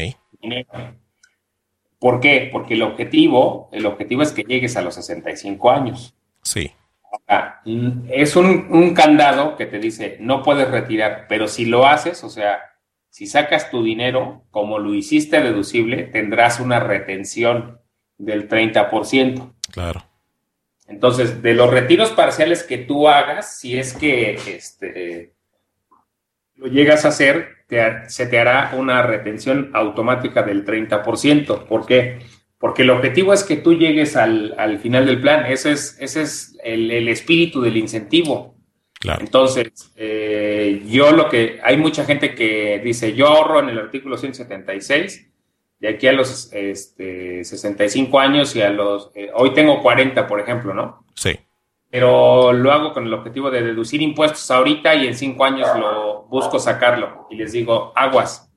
¿Por 1.98 2.20
qué? 2.20 2.48
Porque 2.50 2.72
el 2.72 2.80
objetivo, 2.80 3.68
el 3.70 3.84
objetivo 3.84 4.22
es 4.22 4.32
que 4.32 4.44
llegues 4.44 4.78
a 4.78 4.82
los 4.82 4.94
65 4.94 5.70
años. 5.70 6.14
Sí. 6.42 6.72
es 8.08 8.34
un, 8.34 8.68
un, 8.70 8.94
candado 8.94 9.54
que 9.54 9.66
te 9.66 9.78
dice, 9.78 10.16
no 10.20 10.42
puedes 10.42 10.70
retirar, 10.70 11.26
pero 11.28 11.48
si 11.48 11.66
lo 11.66 11.86
haces, 11.86 12.24
o 12.24 12.30
sea, 12.30 12.62
si 13.10 13.26
sacas 13.26 13.70
tu 13.70 13.82
dinero, 13.82 14.46
como 14.50 14.78
lo 14.78 14.94
hiciste 14.94 15.42
deducible, 15.42 16.04
tendrás 16.04 16.60
una 16.60 16.80
retención 16.80 17.78
del 18.16 18.48
30%. 18.48 19.52
Claro. 19.70 20.07
Entonces, 20.88 21.42
de 21.42 21.54
los 21.54 21.70
retiros 21.70 22.10
parciales 22.10 22.64
que 22.64 22.78
tú 22.78 23.08
hagas, 23.08 23.58
si 23.58 23.78
es 23.78 23.92
que 23.92 24.38
este, 24.46 25.34
lo 26.56 26.66
llegas 26.66 27.04
a 27.04 27.08
hacer, 27.08 27.58
se 28.08 28.26
te 28.26 28.38
hará 28.38 28.72
una 28.74 29.02
retención 29.02 29.70
automática 29.74 30.42
del 30.42 30.64
30%. 30.64 31.66
¿Por 31.66 31.84
qué? 31.84 32.20
Porque 32.58 32.82
el 32.82 32.90
objetivo 32.90 33.34
es 33.34 33.44
que 33.44 33.56
tú 33.56 33.74
llegues 33.74 34.16
al, 34.16 34.78
final 34.82 35.04
del 35.04 35.20
plan. 35.20 35.44
Ese 35.46 35.72
es, 35.72 35.96
ese 36.00 36.22
es 36.22 36.58
el, 36.64 37.06
espíritu 37.08 37.60
del 37.60 37.76
incentivo. 37.76 38.56
Claro. 38.98 39.20
Entonces, 39.20 39.92
eh, 39.94 40.82
yo 40.86 41.12
lo 41.12 41.28
que, 41.28 41.60
hay 41.62 41.76
mucha 41.76 42.04
gente 42.04 42.34
que 42.34 42.80
dice, 42.82 43.12
yo 43.14 43.28
ahorro 43.28 43.60
en 43.60 43.68
el 43.68 43.78
artículo 43.78 44.16
176, 44.16 45.27
de 45.78 45.88
aquí 45.88 46.06
a 46.06 46.12
los 46.12 46.52
este, 46.52 47.44
65 47.44 48.18
años 48.18 48.54
y 48.56 48.62
a 48.62 48.70
los, 48.70 49.10
eh, 49.14 49.30
hoy 49.34 49.54
tengo 49.54 49.82
40, 49.82 50.26
por 50.26 50.40
ejemplo, 50.40 50.74
¿no? 50.74 51.04
Sí 51.14 51.38
pero 51.90 52.52
lo 52.52 52.72
hago 52.72 52.92
con 52.92 53.06
el 53.06 53.14
objetivo 53.14 53.50
de 53.50 53.62
deducir 53.62 54.02
impuestos 54.02 54.50
ahorita 54.50 54.94
y 54.94 55.06
en 55.06 55.14
cinco 55.14 55.44
años 55.44 55.68
lo 55.78 56.24
busco 56.24 56.58
sacarlo 56.58 57.26
y 57.30 57.36
les 57.36 57.52
digo, 57.52 57.92
aguas, 57.96 58.52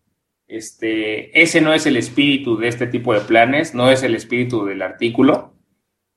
este, 0.47 1.41
ese 1.41 1.62
no 1.62 1.73
es 1.73 1.86
el 1.86 1.95
espíritu 1.95 2.57
de 2.57 2.67
este 2.67 2.88
tipo 2.88 3.13
de 3.13 3.21
planes, 3.21 3.73
no 3.73 3.89
es 3.89 4.03
el 4.03 4.15
espíritu 4.15 4.65
del 4.65 4.81
artículo, 4.81 5.55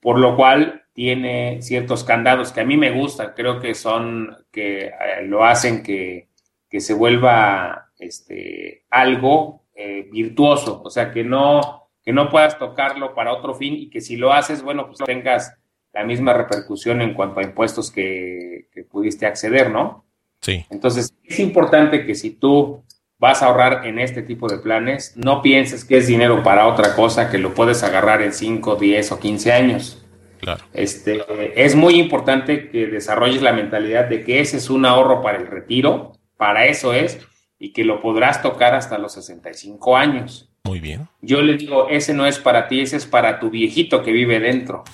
por 0.01 0.19
lo 0.19 0.35
cual 0.35 0.83
tiene 0.93 1.63
ciertos 1.63 2.03
candados 2.03 2.51
que 2.51 2.61
a 2.61 2.65
mí 2.65 2.77
me 2.77 2.91
gustan, 2.91 3.33
creo 3.37 3.61
que 3.61 3.75
son, 3.75 4.37
que 4.51 4.87
eh, 4.87 4.93
lo 5.25 5.45
hacen 5.45 5.85
que, 5.85 6.31
que, 6.69 6.81
se 6.81 6.95
vuelva 6.95 7.91
este, 7.99 8.85
algo 8.91 9.64
eh, 9.75 10.09
virtuoso, 10.11 10.83
o 10.85 10.91
sea, 10.91 11.11
que 11.11 11.25
no, 11.25 11.89
que 12.05 12.13
no 12.13 12.31
puedas 12.31 12.59
tocarlo 12.59 13.15
para 13.15 13.33
otro 13.33 13.55
fin 13.55 13.75
y 13.75 13.91
que 13.91 14.01
si 14.01 14.17
lo 14.17 14.33
haces, 14.33 14.63
bueno, 14.63 14.87
pues 14.87 14.99
tengas 15.05 15.57
la 15.93 16.05
misma 16.05 16.33
repercusión 16.33 17.01
en 17.01 17.15
cuanto 17.15 17.41
a 17.41 17.45
impuestos 17.45 17.91
que, 17.91 18.69
pudiste 18.91 19.27
acceder, 19.27 19.71
¿no? 19.71 20.05
Sí. 20.41 20.65
Entonces, 20.71 21.15
es 21.25 21.39
importante 21.41 22.05
que 22.05 22.15
si 22.15 22.31
tú 22.31 22.85
vas 23.19 23.43
a 23.43 23.47
ahorrar 23.47 23.87
en 23.87 23.99
este 23.99 24.23
tipo 24.23 24.49
de 24.49 24.59
planes, 24.59 25.17
no 25.17 25.43
pienses 25.43 25.85
que 25.85 25.97
es 25.97 26.07
dinero 26.07 26.43
para 26.43 26.67
otra 26.67 26.95
cosa 26.95 27.31
que 27.31 27.39
lo 27.39 27.55
puedes 27.55 27.83
agarrar 27.83 28.23
en 28.23 28.33
5, 28.33 28.77
10 28.77 29.13
o 29.13 29.21
15 29.21 29.53
años. 29.53 30.05
Claro. 30.41 30.63
Este, 30.73 31.25
es 31.57 31.75
muy 31.75 31.95
importante 31.95 32.69
que 32.69 32.87
desarrolles 32.87 33.43
la 33.43 33.53
mentalidad 33.53 34.07
de 34.07 34.23
que 34.25 34.41
ese 34.41 34.59
es 34.59 34.69
un 34.71 34.85
ahorro 34.85 35.23
para 35.23 35.39
el 35.39 35.47
retiro, 35.47 36.13
para 36.37 36.67
eso 36.67 36.93
es, 36.93 37.27
y 37.59 37.73
que 37.73 37.85
lo 37.85 38.01
podrás 38.01 38.43
tocar 38.43 38.75
hasta 38.75 38.99
los 38.99 39.13
65 39.15 39.97
años. 39.97 40.51
Muy 40.65 40.81
bien. 40.81 41.09
Yo 41.21 41.43
le 41.43 41.57
digo, 41.57 41.89
ese 41.89 42.15
no 42.15 42.27
es 42.27 42.39
para 42.39 42.69
ti, 42.69 42.81
ese 42.81 42.97
es 42.97 43.07
para 43.07 43.39
tu 43.39 43.51
viejito 43.51 44.03
que 44.03 44.13
vive 44.13 44.41
dentro. 44.41 44.85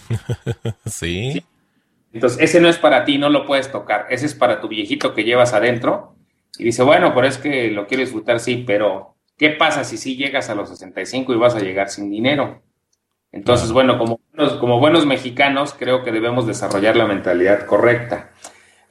¿Sí? 0.87 1.45
Entonces, 2.13 2.41
ese 2.41 2.61
no 2.61 2.69
es 2.69 2.77
para 2.79 3.05
ti, 3.05 3.19
no 3.19 3.29
lo 3.29 3.47
puedes 3.47 3.71
tocar, 3.71 4.07
ese 4.11 4.27
es 4.27 4.35
para 4.35 4.61
tu 4.61 4.69
viejito 4.69 5.15
que 5.15 5.25
llevas 5.25 5.53
adentro. 5.55 6.17
Y 6.59 6.65
dice, 6.65 6.83
bueno, 6.83 7.15
pero 7.15 7.27
es 7.27 7.39
que 7.39 7.71
lo 7.71 7.87
quiero 7.87 8.03
disfrutar, 8.03 8.41
sí, 8.41 8.65
pero 8.67 9.15
¿qué 9.39 9.51
pasa 9.51 9.85
si 9.85 9.97
sí 9.97 10.17
llegas 10.17 10.51
a 10.51 10.55
los 10.55 10.69
65 10.69 11.33
y 11.33 11.37
vas 11.37 11.55
a 11.55 11.61
llegar 11.61 11.89
sin 11.89 12.11
dinero? 12.11 12.63
Entonces, 13.33 13.71
bueno, 13.71 13.97
como, 13.97 14.21
como 14.59 14.81
buenos 14.81 15.07
mexicanos, 15.07 15.75
creo 15.79 16.03
que 16.03 16.11
debemos 16.11 16.47
desarrollar 16.47 16.97
la 16.97 17.07
mentalidad 17.07 17.65
correcta. 17.65 18.33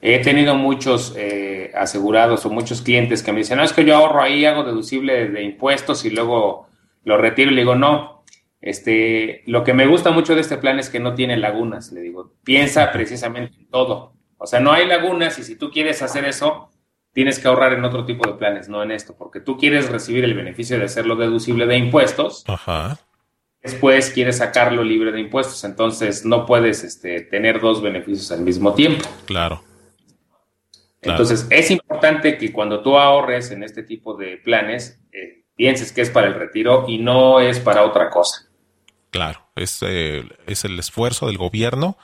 He 0.02 0.18
tenido 0.20 0.54
muchos 0.54 1.14
eh, 1.16 1.72
asegurados 1.74 2.46
o 2.46 2.50
muchos 2.50 2.80
clientes 2.80 3.22
que 3.22 3.32
me 3.32 3.38
dicen, 3.38 3.58
no, 3.58 3.64
es 3.64 3.72
que 3.72 3.84
yo 3.84 3.96
ahorro 3.96 4.22
ahí, 4.22 4.46
hago 4.46 4.64
deducible 4.64 5.28
de 5.28 5.42
impuestos 5.42 6.04
y 6.04 6.10
luego 6.10 6.68
lo 7.04 7.18
retiro 7.18 7.50
y 7.50 7.54
le 7.54 7.62
digo, 7.62 7.74
no, 7.74 8.24
este, 8.60 9.42
lo 9.46 9.64
que 9.64 9.74
me 9.74 9.86
gusta 9.86 10.10
mucho 10.10 10.34
de 10.34 10.40
este 10.40 10.58
plan 10.58 10.78
es 10.78 10.90
que 10.90 11.00
no 11.00 11.14
tiene 11.14 11.36
lagunas, 11.36 11.92
le 11.92 12.00
digo, 12.00 12.34
piensa 12.44 12.90
precisamente 12.92 13.56
en 13.58 13.68
todo. 13.68 14.14
O 14.38 14.46
sea, 14.46 14.60
no 14.60 14.72
hay 14.72 14.86
lagunas 14.86 15.38
y 15.38 15.44
si 15.44 15.56
tú 15.56 15.70
quieres 15.70 16.00
hacer 16.02 16.24
eso, 16.24 16.70
tienes 17.12 17.38
que 17.38 17.48
ahorrar 17.48 17.72
en 17.74 17.84
otro 17.84 18.04
tipo 18.04 18.26
de 18.26 18.38
planes, 18.38 18.68
no 18.68 18.82
en 18.82 18.90
esto, 18.90 19.14
porque 19.16 19.40
tú 19.40 19.58
quieres 19.58 19.90
recibir 19.90 20.24
el 20.24 20.34
beneficio 20.34 20.78
de 20.78 20.84
hacerlo 20.84 21.16
deducible 21.16 21.66
de 21.66 21.76
impuestos. 21.76 22.44
Ajá. 22.46 22.98
Después 23.62 24.10
quieres 24.10 24.38
sacarlo 24.38 24.82
libre 24.82 25.12
de 25.12 25.20
impuestos, 25.20 25.62
entonces 25.64 26.24
no 26.24 26.46
puedes 26.46 26.82
este, 26.84 27.20
tener 27.20 27.60
dos 27.60 27.82
beneficios 27.82 28.32
al 28.32 28.40
mismo 28.40 28.72
tiempo. 28.72 29.06
Claro. 29.26 29.62
Entonces, 31.02 31.46
es 31.50 31.70
importante 31.70 32.36
que 32.36 32.52
cuando 32.52 32.82
tú 32.82 32.98
ahorres 32.98 33.50
en 33.50 33.62
este 33.62 33.82
tipo 33.82 34.16
de 34.16 34.36
planes, 34.36 35.00
eh, 35.12 35.44
pienses 35.56 35.92
que 35.92 36.02
es 36.02 36.10
para 36.10 36.26
el 36.26 36.34
retiro 36.34 36.84
y 36.88 36.98
no 36.98 37.40
es 37.40 37.58
para 37.58 37.84
otra 37.84 38.10
cosa. 38.10 38.46
Claro, 39.10 39.40
es, 39.56 39.78
eh, 39.82 40.24
es 40.46 40.64
el 40.64 40.78
esfuerzo 40.78 41.26
del 41.26 41.38
gobierno. 41.38 41.96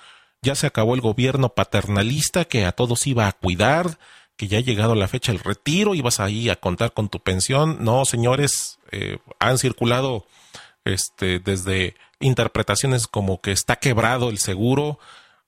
Ya 0.43 0.55
se 0.55 0.67
acabó 0.67 0.95
el 0.95 1.01
gobierno 1.01 1.51
paternalista 1.51 2.47
que 2.47 2.65
a 2.65 2.73
todos 2.73 3.07
iba 3.07 3.29
a 3.29 3.33
cuidar, 3.33 3.99
que 4.37 4.49
ya 4.49 4.59
ha 4.59 4.63
llegado 4.63 4.95
la 4.95 5.09
fecha 5.09 5.33
del 5.33 5.43
retiro 5.43 5.95
y 5.95 6.01
vas 6.01 6.21
ahí 6.21 6.49
a 6.49 6.57
contar 6.57 6.93
con 6.93 7.09
tu 7.09 7.21
pensión. 7.21 7.79
No, 7.81 8.05
señores, 8.05 8.79
eh, 8.93 9.19
han 9.39 9.59
circulado 9.59 10.27
este, 10.85 11.39
desde 11.39 11.95
interpretaciones 12.21 13.07
como 13.07 13.41
que 13.41 13.53
está 13.53 13.77
quebrado 13.77 14.31
el 14.31 14.39
seguro 14.39 14.99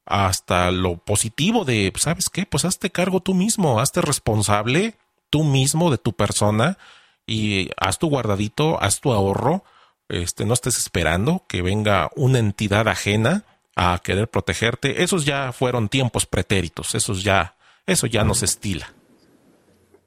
hasta 0.08 0.70
lo 0.70 0.96
positivo 0.96 1.64
de, 1.64 1.92
¿sabes 1.96 2.28
qué? 2.30 2.46
Pues 2.46 2.64
hazte 2.64 2.90
cargo 2.90 3.20
tú 3.20 3.34
mismo, 3.34 3.80
hazte 3.80 4.00
responsable 4.00 4.94
tú 5.30 5.44
mismo 5.44 5.90
de 5.90 5.98
tu 5.98 6.14
persona 6.14 6.78
y 7.26 7.70
haz 7.76 7.98
tu 7.98 8.08
guardadito, 8.08 8.82
haz 8.82 9.00
tu 9.00 9.12
ahorro, 9.12 9.64
este, 10.08 10.46
no 10.46 10.54
estés 10.54 10.78
esperando 10.78 11.44
que 11.46 11.60
venga 11.60 12.10
una 12.16 12.38
entidad 12.38 12.88
ajena 12.88 13.44
a 13.76 14.00
querer 14.02 14.28
protegerte. 14.28 15.02
Esos 15.02 15.26
ya 15.26 15.52
fueron 15.52 15.88
tiempos 15.88 16.24
pretéritos, 16.24 16.94
esos 16.94 17.22
ya, 17.22 17.56
eso 17.86 18.06
ya 18.06 18.24
no 18.24 18.34
se 18.34 18.46
estila. 18.46 18.92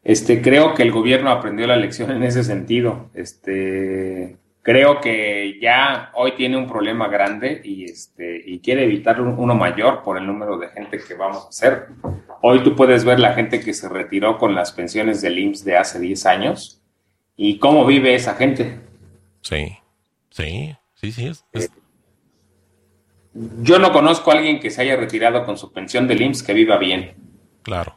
Este, 0.04 0.42
creo 0.42 0.74
que 0.74 0.82
el 0.82 0.92
gobierno 0.92 1.30
aprendió 1.30 1.68
la 1.68 1.78
lección 1.78 2.10
en 2.12 2.24
ese 2.24 2.44
sentido. 2.44 3.12
Este, 3.14 4.38
creo 4.62 5.02
que 5.02 5.60
ya 5.60 6.12
hoy 6.14 6.34
tiene 6.34 6.58
un 6.58 6.68
problema 6.68 7.08
grande 7.08 7.62
y 7.64 7.86
este, 7.86 8.42
y 8.46 8.60
quiere 8.60 8.84
evitar 8.84 9.22
uno 9.22 9.56
mayor 9.56 10.04
por 10.04 10.18
el 10.18 10.28
número 10.28 10.58
de 10.58 10.70
gente 10.70 11.00
que 11.06 11.16
vamos 11.16 11.46
a 11.46 11.50
hacer. 11.50 11.88
Hoy 12.42 12.64
tú 12.64 12.76
puedes 12.76 13.04
ver 13.04 13.20
la 13.20 13.34
gente 13.34 13.60
que 13.60 13.74
se 13.74 13.90
retiró 13.90 14.38
con 14.38 14.56
las 14.56 14.72
pensiones 14.72 15.22
del 15.22 15.40
IMSS 15.40 15.64
de 15.66 15.78
hace 15.78 16.00
10 16.00 16.26
años 16.26 16.82
y 17.36 17.58
cómo 17.60 17.86
vive 17.86 18.16
esa 18.16 18.36
gente. 18.36 18.80
Sí, 19.42 19.78
sí, 20.30 20.76
sí, 20.96 21.12
sí. 21.12 21.40
Yo 23.62 23.80
no 23.80 23.94
conozco 23.94 24.30
a 24.32 24.36
alguien 24.36 24.60
que 24.60 24.70
se 24.70 24.82
haya 24.82 24.98
retirado 24.98 25.46
con 25.46 25.58
su 25.58 25.72
pensión 25.72 26.08
del 26.08 26.22
IMSS 26.22 26.44
que 26.44 26.54
viva 26.54 26.78
bien. 26.78 27.16
Claro. 27.64 27.96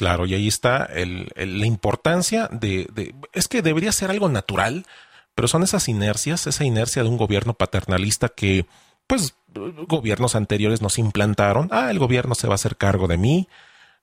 Claro, 0.00 0.24
y 0.24 0.32
ahí 0.34 0.48
está 0.48 0.84
el, 0.84 1.30
la 1.36 1.66
importancia 1.66 2.48
de, 2.50 2.88
de, 2.94 3.14
Es 3.34 3.48
que 3.48 3.60
debería 3.60 3.92
ser 3.92 4.10
algo 4.10 4.30
natural, 4.30 4.86
pero 5.34 5.46
son 5.46 5.62
esas 5.62 5.88
inercias, 5.88 6.46
esa 6.46 6.64
inercia 6.64 7.02
de 7.02 7.10
un 7.10 7.18
gobierno 7.18 7.52
paternalista 7.52 8.30
que, 8.30 8.64
pues, 9.06 9.34
gobiernos 9.52 10.36
anteriores 10.36 10.80
nos 10.80 10.98
implantaron. 10.98 11.68
Ah, 11.70 11.90
el 11.90 11.98
gobierno 11.98 12.34
se 12.34 12.46
va 12.46 12.54
a 12.54 12.56
hacer 12.56 12.76
cargo 12.76 13.08
de 13.08 13.18
mí, 13.18 13.46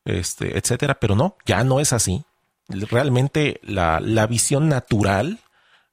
este, 0.06 0.58
etcétera, 0.58 1.00
pero 1.00 1.16
no, 1.16 1.36
ya 1.46 1.64
no 1.64 1.80
es 1.80 1.94
así 1.94 2.24
realmente 2.70 3.60
la, 3.64 4.00
la 4.00 4.28
visión 4.28 4.70
natural 4.70 5.40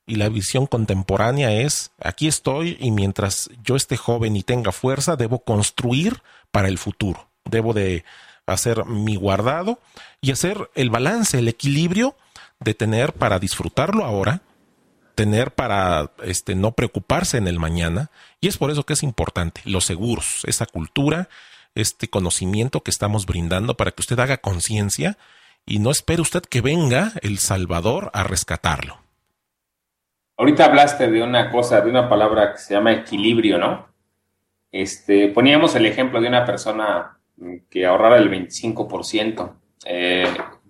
y 0.06 0.16
la 0.16 0.28
visión 0.28 0.66
contemporánea 0.66 1.52
es, 1.52 1.92
aquí 1.98 2.28
estoy 2.28 2.76
y 2.78 2.90
mientras 2.90 3.48
yo 3.62 3.76
esté 3.76 3.96
joven 3.96 4.36
y 4.36 4.42
tenga 4.42 4.72
fuerza, 4.72 5.16
debo 5.16 5.40
construir 5.44 6.22
para 6.50 6.68
el 6.68 6.78
futuro. 6.78 7.28
Debo 7.44 7.72
de 7.72 8.04
hacer 8.46 8.84
mi 8.86 9.16
guardado 9.16 9.78
y 10.20 10.32
hacer 10.32 10.70
el 10.74 10.90
balance, 10.90 11.38
el 11.38 11.48
equilibrio 11.48 12.16
de 12.60 12.74
tener 12.74 13.12
para 13.12 13.38
disfrutarlo 13.38 14.04
ahora, 14.04 14.42
tener 15.14 15.52
para 15.52 16.10
este 16.22 16.54
no 16.54 16.72
preocuparse 16.72 17.36
en 17.36 17.46
el 17.46 17.58
mañana 17.58 18.10
y 18.40 18.48
es 18.48 18.58
por 18.58 18.70
eso 18.70 18.84
que 18.84 18.94
es 18.94 19.02
importante 19.02 19.60
los 19.64 19.84
seguros, 19.84 20.42
esa 20.46 20.66
cultura, 20.66 21.28
este 21.74 22.08
conocimiento 22.08 22.82
que 22.82 22.90
estamos 22.90 23.26
brindando 23.26 23.76
para 23.76 23.90
que 23.90 24.02
usted 24.02 24.18
haga 24.18 24.38
conciencia 24.38 25.16
y 25.66 25.78
no 25.78 25.90
espere 25.90 26.22
usted 26.22 26.42
que 26.42 26.60
venga 26.60 27.12
el 27.22 27.38
Salvador 27.38 28.10
a 28.12 28.24
rescatarlo. 28.24 28.98
Ahorita 30.36 30.64
hablaste 30.64 31.08
de 31.10 31.22
una 31.22 31.50
cosa, 31.50 31.80
de 31.80 31.90
una 31.90 32.08
palabra 32.08 32.52
que 32.52 32.58
se 32.58 32.74
llama 32.74 32.92
equilibrio, 32.92 33.56
¿no? 33.56 33.86
Este, 34.72 35.28
poníamos 35.28 35.76
el 35.76 35.86
ejemplo 35.86 36.20
de 36.20 36.26
una 36.26 36.44
persona 36.44 37.13
que 37.70 37.86
ahorrara 37.86 38.18
el 38.18 38.30
25%. 38.30 39.54
Eh, 39.86 40.26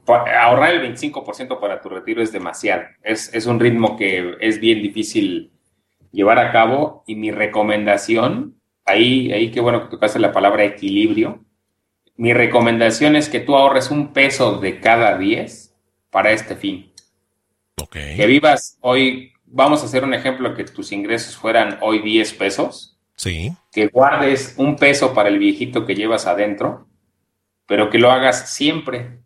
ahorrar 0.07 0.74
el 0.74 0.94
25% 0.94 1.61
para 1.61 1.81
tu 1.81 1.88
retiro 1.88 2.22
es 2.22 2.33
demasiado. 2.33 2.85
Es, 3.03 3.33
es 3.35 3.46
un 3.46 3.61
ritmo 3.61 3.96
que 3.96 4.37
es 4.40 4.61
bien 4.61 4.83
difícil 4.83 5.53
llevar 6.12 6.38
a 6.38 6.53
cabo 6.53 7.03
y 7.07 7.16
mi 7.16 7.31
recomendación, 7.31 8.61
ahí, 8.85 9.33
ahí 9.33 9.50
qué 9.50 9.61
bueno 9.61 9.83
que 9.83 9.90
tocaste 9.90 10.18
la 10.18 10.33
palabra 10.33 10.64
equilibrio, 10.64 11.44
mi 12.16 12.33
recomendación 12.33 13.16
es 13.16 13.29
que 13.29 13.40
tú 13.40 13.57
ahorres 13.57 13.90
un 13.90 14.12
peso 14.12 14.61
de 14.61 14.79
cada 14.79 15.18
10 15.18 15.74
para 16.11 16.31
este 16.31 16.55
fin. 16.55 16.92
Okay. 17.83 18.16
Que 18.16 18.27
vivas 18.27 18.79
hoy, 18.81 19.33
vamos 19.44 19.83
a 19.83 19.87
hacer 19.87 20.05
un 20.05 20.14
ejemplo, 20.14 20.55
que 20.55 20.64
tus 20.64 20.92
ingresos 20.92 21.37
fueran 21.37 21.79
hoy 21.81 22.00
10 22.00 22.35
pesos. 22.35 22.93
Sí. 23.16 23.53
Que 23.72 23.88
guardes 23.88 24.55
un 24.59 24.77
peso 24.77 25.14
para 25.14 25.29
el 25.29 25.38
viejito 25.38 25.87
que 25.87 25.94
llevas 25.94 26.27
adentro, 26.27 26.88
pero 27.66 27.90
que 27.90 27.98
lo 27.98 28.11
hagas 28.11 28.55
siempre. 28.55 29.20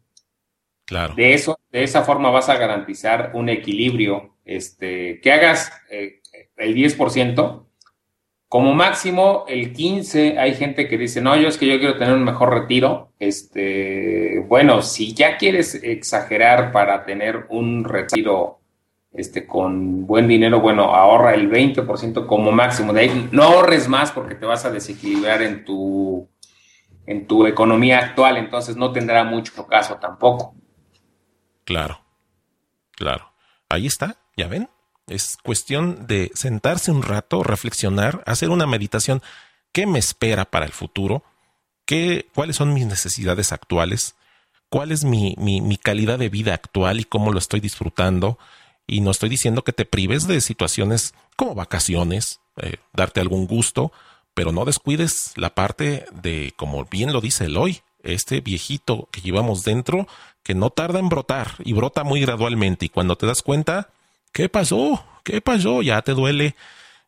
Claro. 0.85 1.14
De 1.14 1.35
eso, 1.35 1.59
de 1.70 1.83
esa 1.83 2.03
forma 2.03 2.31
vas 2.31 2.48
a 2.48 2.57
garantizar 2.57 3.33
un 3.35 3.48
equilibrio. 3.48 4.37
Este, 4.44 5.20
que 5.20 5.33
hagas 5.33 5.70
eh, 5.90 6.20
el 6.57 6.74
10%, 6.74 7.66
como 8.48 8.74
máximo 8.74 9.44
el 9.46 9.74
15, 9.74 10.38
hay 10.38 10.55
gente 10.55 10.88
que 10.88 10.96
dice, 10.96 11.20
no, 11.20 11.37
yo 11.37 11.48
es 11.48 11.59
que 11.59 11.66
yo 11.66 11.79
quiero 11.79 11.98
tener 11.98 12.14
un 12.14 12.24
mejor 12.24 12.51
retiro. 12.51 13.12
Este, 13.18 14.42
bueno, 14.48 14.81
si 14.81 15.12
ya 15.12 15.37
quieres 15.37 15.74
exagerar 15.74 16.72
para 16.72 17.05
tener 17.05 17.44
un 17.51 17.85
retiro 17.85 18.58
este, 19.18 19.48
con 19.48 20.07
buen 20.07 20.28
dinero, 20.28 20.61
bueno, 20.61 20.94
ahorra 20.94 21.35
el 21.35 21.50
20% 21.50 22.24
como 22.26 22.52
máximo. 22.52 22.92
De 22.92 23.00
ahí 23.00 23.28
no 23.33 23.42
ahorres 23.42 23.88
más 23.88 24.12
porque 24.12 24.37
te 24.37 24.46
vas 24.46 24.64
a 24.64 24.70
desequilibrar 24.70 25.42
en 25.42 25.64
tu, 25.64 26.28
en 27.04 27.26
tu 27.26 27.44
economía 27.44 27.98
actual, 27.98 28.37
entonces 28.37 28.76
no 28.76 28.92
tendrá 28.92 29.24
mucho 29.24 29.66
caso 29.66 29.96
tampoco. 29.96 30.54
Claro, 31.64 32.00
claro. 32.92 33.33
Ahí 33.68 33.88
está, 33.88 34.18
ya 34.37 34.46
ven. 34.46 34.70
Es 35.09 35.37
cuestión 35.42 36.07
de 36.07 36.31
sentarse 36.35 36.92
un 36.92 37.02
rato, 37.02 37.42
reflexionar, 37.42 38.22
hacer 38.24 38.50
una 38.50 38.68
meditación. 38.68 39.20
¿Qué 39.72 39.85
me 39.88 39.98
espera 39.98 40.44
para 40.44 40.64
el 40.64 40.72
futuro? 40.72 41.24
¿Qué, 41.87 42.28
¿Cuáles 42.37 42.54
son 42.54 42.72
mis 42.72 42.87
necesidades 42.87 43.50
actuales? 43.50 44.14
¿Cuál 44.68 44.92
es 44.92 45.02
mi, 45.02 45.35
mi, 45.38 45.61
mi 45.61 45.76
calidad 45.76 46.20
de 46.20 46.28
vida 46.28 46.54
actual 46.54 47.00
y 47.00 47.04
cómo 47.04 47.33
lo 47.33 47.40
estoy 47.40 47.59
disfrutando? 47.59 48.38
Y 48.90 49.03
no 49.03 49.11
estoy 49.11 49.29
diciendo 49.29 49.62
que 49.62 49.74
te 49.74 49.85
prives 49.85 50.27
de 50.27 50.40
situaciones 50.40 51.14
como 51.37 51.55
vacaciones, 51.55 52.40
eh, 52.57 52.79
darte 52.94 53.20
algún 53.20 53.46
gusto, 53.46 53.92
pero 54.35 54.51
no 54.51 54.64
descuides 54.64 55.33
la 55.37 55.55
parte 55.55 56.07
de, 56.11 56.55
como 56.57 56.85
bien 56.87 57.12
lo 57.12 57.20
dice 57.20 57.44
Eloy, 57.44 57.83
este 58.03 58.40
viejito 58.40 59.09
que 59.12 59.20
llevamos 59.20 59.62
dentro, 59.62 60.09
que 60.42 60.55
no 60.55 60.70
tarda 60.70 60.98
en 60.98 61.11
brotar 61.11 61.57
y 61.59 61.74
brota 61.74 62.03
muy 62.03 62.22
gradualmente. 62.22 62.87
Y 62.87 62.88
cuando 62.88 63.16
te 63.16 63.27
das 63.27 63.42
cuenta, 63.42 63.90
¿qué 64.33 64.48
pasó? 64.48 65.05
¿Qué 65.22 65.42
pasó? 65.42 65.83
Ya 65.83 66.01
te 66.01 66.12
duele, 66.12 66.57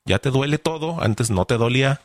ya 0.05 0.19
te 0.19 0.31
duele 0.31 0.59
todo. 0.59 1.01
Antes 1.01 1.31
no 1.31 1.47
te 1.47 1.57
dolía. 1.57 2.03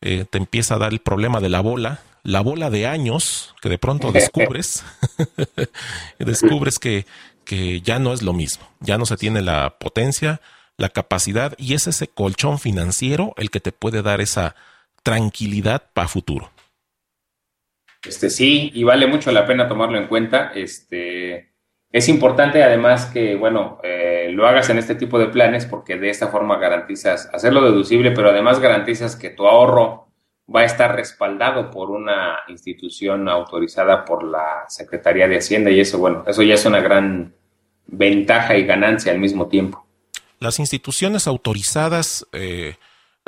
Eh, 0.00 0.24
te 0.28 0.38
empieza 0.38 0.74
a 0.74 0.78
dar 0.78 0.92
el 0.92 0.98
problema 0.98 1.38
de 1.38 1.48
la 1.48 1.60
bola, 1.60 2.02
la 2.24 2.40
bola 2.40 2.70
de 2.70 2.88
años 2.88 3.54
que 3.62 3.68
de 3.68 3.78
pronto 3.78 4.10
descubres, 4.12 4.82
descubres 6.18 6.80
que, 6.80 7.06
que 7.44 7.80
ya 7.80 7.98
no 7.98 8.12
es 8.12 8.22
lo 8.22 8.32
mismo, 8.32 8.68
ya 8.80 8.98
no 8.98 9.06
se 9.06 9.16
tiene 9.16 9.42
la 9.42 9.78
potencia, 9.78 10.40
la 10.76 10.88
capacidad 10.88 11.54
y 11.58 11.74
es 11.74 11.86
ese 11.86 12.08
colchón 12.08 12.58
financiero 12.58 13.34
el 13.36 13.50
que 13.50 13.60
te 13.60 13.72
puede 13.72 14.02
dar 14.02 14.20
esa 14.20 14.54
tranquilidad 15.02 15.90
para 15.92 16.08
futuro. 16.08 16.50
Este 18.04 18.30
sí, 18.30 18.70
y 18.74 18.82
vale 18.82 19.06
mucho 19.06 19.30
la 19.30 19.46
pena 19.46 19.68
tomarlo 19.68 19.98
en 19.98 20.08
cuenta. 20.08 20.52
Este 20.54 21.52
es 21.92 22.08
importante 22.08 22.64
además 22.64 23.06
que, 23.06 23.36
bueno, 23.36 23.78
eh, 23.84 24.30
lo 24.32 24.46
hagas 24.46 24.70
en 24.70 24.78
este 24.78 24.94
tipo 24.94 25.18
de 25.18 25.28
planes 25.28 25.66
porque 25.66 25.98
de 25.98 26.10
esta 26.10 26.28
forma 26.28 26.58
garantizas 26.58 27.28
hacerlo 27.32 27.62
deducible, 27.62 28.10
pero 28.10 28.30
además 28.30 28.60
garantizas 28.60 29.14
que 29.14 29.30
tu 29.30 29.46
ahorro 29.46 30.11
va 30.54 30.60
a 30.60 30.64
estar 30.64 30.94
respaldado 30.94 31.70
por 31.70 31.90
una 31.90 32.38
institución 32.48 33.28
autorizada 33.28 34.04
por 34.04 34.24
la 34.24 34.64
Secretaría 34.68 35.28
de 35.28 35.38
Hacienda 35.38 35.70
y 35.70 35.80
eso, 35.80 35.98
bueno, 35.98 36.24
eso 36.26 36.42
ya 36.42 36.54
es 36.54 36.64
una 36.64 36.80
gran 36.80 37.34
ventaja 37.86 38.56
y 38.56 38.64
ganancia 38.64 39.12
al 39.12 39.18
mismo 39.18 39.48
tiempo. 39.48 39.86
Las 40.38 40.58
instituciones 40.58 41.26
autorizadas, 41.26 42.26
eh, 42.32 42.76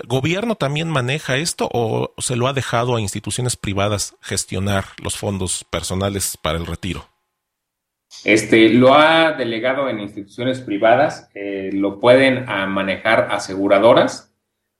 ¿gobierno 0.06 0.56
también 0.56 0.88
maneja 0.88 1.36
esto 1.36 1.68
o 1.72 2.12
se 2.18 2.36
lo 2.36 2.48
ha 2.48 2.52
dejado 2.52 2.96
a 2.96 3.00
instituciones 3.00 3.56
privadas 3.56 4.16
gestionar 4.20 4.84
los 5.02 5.16
fondos 5.16 5.64
personales 5.70 6.36
para 6.42 6.58
el 6.58 6.66
retiro? 6.66 7.08
Este, 8.24 8.68
lo 8.68 8.94
ha 8.94 9.32
delegado 9.32 9.88
en 9.88 10.00
instituciones 10.00 10.60
privadas, 10.60 11.28
eh, 11.34 11.70
lo 11.72 12.00
pueden 12.00 12.48
a 12.48 12.66
manejar 12.66 13.28
aseguradoras 13.30 14.33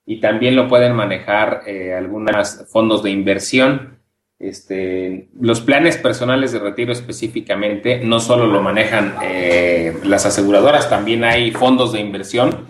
y 0.06 0.20
también 0.20 0.56
lo 0.56 0.68
pueden 0.68 0.94
manejar 0.94 1.62
eh, 1.66 1.94
algunos 1.94 2.64
fondos 2.70 3.02
de 3.02 3.10
inversión. 3.10 3.98
Este, 4.38 5.28
los 5.40 5.60
planes 5.60 5.96
personales 5.96 6.52
de 6.52 6.58
retiro 6.58 6.92
específicamente 6.92 8.00
no 8.04 8.20
solo 8.20 8.46
lo 8.46 8.60
manejan 8.60 9.14
eh, 9.22 9.96
las 10.04 10.26
aseguradoras, 10.26 10.90
también 10.90 11.24
hay 11.24 11.52
fondos 11.52 11.92
de 11.92 12.00
inversión 12.00 12.66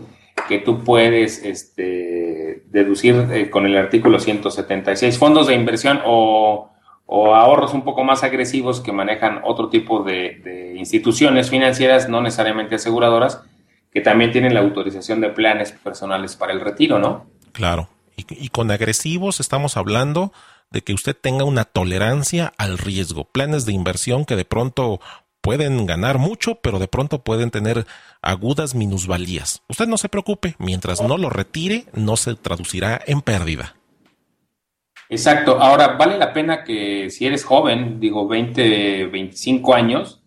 que 0.46 0.58
tú 0.58 0.84
puedes 0.84 1.42
este, 1.42 2.62
deducir 2.66 3.28
eh, 3.32 3.50
con 3.50 3.66
el 3.66 3.76
artículo 3.76 4.20
176. 4.20 5.18
Fondos 5.18 5.46
de 5.46 5.54
inversión 5.54 6.00
o, 6.04 6.70
o, 7.06 7.34
ahorros 7.34 7.72
un 7.72 7.82
poco 7.82 8.04
más 8.04 8.22
agresivos 8.22 8.80
que 8.80 8.92
manejan 8.92 9.40
otro 9.42 9.70
tipo 9.70 10.04
de, 10.04 10.40
de 10.44 10.74
instituciones 10.76 11.50
financieras, 11.50 12.08
no 12.08 12.20
necesariamente 12.20 12.74
aseguradoras, 12.74 13.42
que 13.94 14.00
también 14.00 14.32
tienen 14.32 14.52
la 14.52 14.60
autorización 14.60 15.20
de 15.20 15.30
planes 15.30 15.72
personales 15.72 16.36
para 16.36 16.52
el 16.52 16.60
retiro, 16.60 16.98
¿no? 16.98 17.26
Claro. 17.52 17.88
Y, 18.16 18.26
y, 18.28 18.48
con 18.48 18.70
agresivos 18.70 19.40
estamos 19.40 19.76
hablando 19.76 20.32
de 20.70 20.82
que 20.82 20.92
usted 20.92 21.16
tenga 21.16 21.44
una 21.44 21.64
tolerancia 21.64 22.52
al 22.58 22.76
riesgo. 22.78 23.24
Planes 23.24 23.64
de 23.64 23.72
inversión 23.72 24.24
que 24.24 24.36
de 24.36 24.44
pronto 24.44 25.00
pueden 25.40 25.86
ganar 25.86 26.18
mucho, 26.18 26.56
pero 26.56 26.78
de 26.78 26.88
pronto 26.88 27.22
pueden 27.22 27.50
tener 27.50 27.86
agudas 28.22 28.74
minusvalías. 28.74 29.62
Usted 29.68 29.86
no 29.86 29.98
se 29.98 30.08
preocupe, 30.08 30.56
mientras 30.58 31.00
no 31.00 31.16
lo 31.16 31.30
retire, 31.30 31.84
no 31.92 32.16
se 32.16 32.34
traducirá 32.34 33.00
en 33.06 33.20
pérdida. 33.20 33.76
Exacto. 35.08 35.60
Ahora, 35.60 35.96
vale 35.98 36.18
la 36.18 36.32
pena 36.32 36.64
que 36.64 37.10
si 37.10 37.26
eres 37.26 37.44
joven, 37.44 38.00
digo 38.00 38.26
20, 38.26 39.06
25 39.06 39.74
años, 39.74 40.23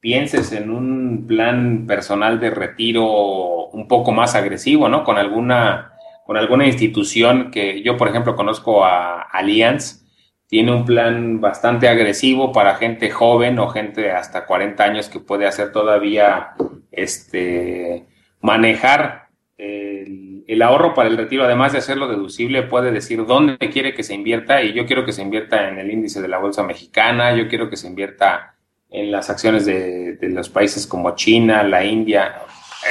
pienses 0.00 0.52
en 0.52 0.70
un 0.70 1.26
plan 1.26 1.86
personal 1.86 2.40
de 2.40 2.50
retiro 2.50 3.66
un 3.66 3.86
poco 3.86 4.12
más 4.12 4.34
agresivo, 4.34 4.88
¿no? 4.88 5.04
Con 5.04 5.18
alguna, 5.18 5.92
con 6.24 6.36
alguna 6.36 6.66
institución 6.66 7.50
que 7.50 7.82
yo, 7.82 7.96
por 7.96 8.08
ejemplo, 8.08 8.34
conozco 8.34 8.84
a 8.84 9.22
Allianz, 9.22 10.00
tiene 10.46 10.72
un 10.72 10.84
plan 10.84 11.40
bastante 11.40 11.88
agresivo 11.88 12.50
para 12.50 12.74
gente 12.74 13.10
joven 13.10 13.58
o 13.60 13.68
gente 13.68 14.10
hasta 14.10 14.46
40 14.46 14.82
años 14.82 15.08
que 15.08 15.20
puede 15.20 15.46
hacer 15.46 15.70
todavía, 15.70 16.54
este, 16.90 18.06
manejar 18.40 19.28
el, 19.56 20.62
ahorro 20.62 20.94
para 20.94 21.08
el 21.08 21.16
retiro, 21.16 21.44
además 21.44 21.72
de 21.72 21.78
hacerlo 21.78 22.08
deducible, 22.08 22.64
puede 22.64 22.90
decir 22.90 23.24
dónde 23.24 23.56
quiere 23.70 23.94
que 23.94 24.02
se 24.02 24.14
invierta 24.14 24.62
y 24.62 24.72
yo 24.72 24.86
quiero 24.86 25.04
que 25.04 25.12
se 25.12 25.22
invierta 25.22 25.68
en 25.68 25.78
el 25.78 25.90
índice 25.90 26.20
de 26.20 26.28
la 26.28 26.38
bolsa 26.38 26.64
mexicana, 26.64 27.34
yo 27.36 27.48
quiero 27.48 27.70
que 27.70 27.76
se 27.76 27.86
invierta 27.86 28.56
en 28.90 29.10
las 29.10 29.30
acciones 29.30 29.66
de, 29.66 30.18
los 30.22 30.48
países 30.48 30.86
como 30.86 31.14
China, 31.14 31.62
la 31.62 31.84
India. 31.84 32.42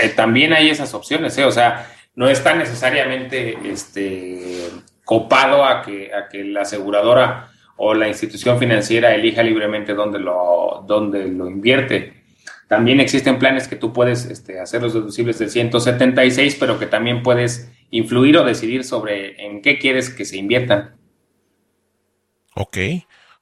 Eh, 0.02 0.10
también 0.10 0.54
hay 0.54 0.70
esas 0.70 0.94
opciones, 0.94 1.38
¿eh? 1.38 1.46
o 1.46 1.52
sea, 1.52 1.88
no 2.16 2.30
está 2.30 2.54
necesariamente 2.54 3.58
este, 3.66 4.70
copado 5.04 5.66
a 5.66 5.82
que, 5.82 6.12
a 6.14 6.28
que 6.30 6.44
la 6.44 6.62
aseguradora 6.62 7.52
o 7.78 7.94
la 7.94 8.08
institución 8.08 8.60
financiera 8.60 9.16
elija 9.16 9.42
libremente 9.42 9.94
dónde 9.94 10.20
lo, 10.20 10.84
dónde 10.86 11.28
lo 11.28 11.50
invierte. 11.50 12.14
También 12.68 13.00
existen 13.00 13.40
planes 13.40 13.68
que 13.68 13.76
tú 13.76 13.94
puedes 13.94 14.26
este, 14.26 14.60
hacer 14.60 14.82
los 14.84 14.94
deducibles 14.94 15.40
del 15.40 15.50
176, 15.50 16.58
pero 16.60 16.78
que 16.78 16.86
también 16.86 17.24
puedes 17.24 17.72
influir 17.90 18.38
o 18.38 18.44
decidir 18.44 18.84
sobre 18.84 19.44
en 19.44 19.62
qué 19.62 19.80
quieres 19.80 20.10
que 20.10 20.26
se 20.26 20.38
inviertan. 20.38 20.96
Ok. 22.56 22.78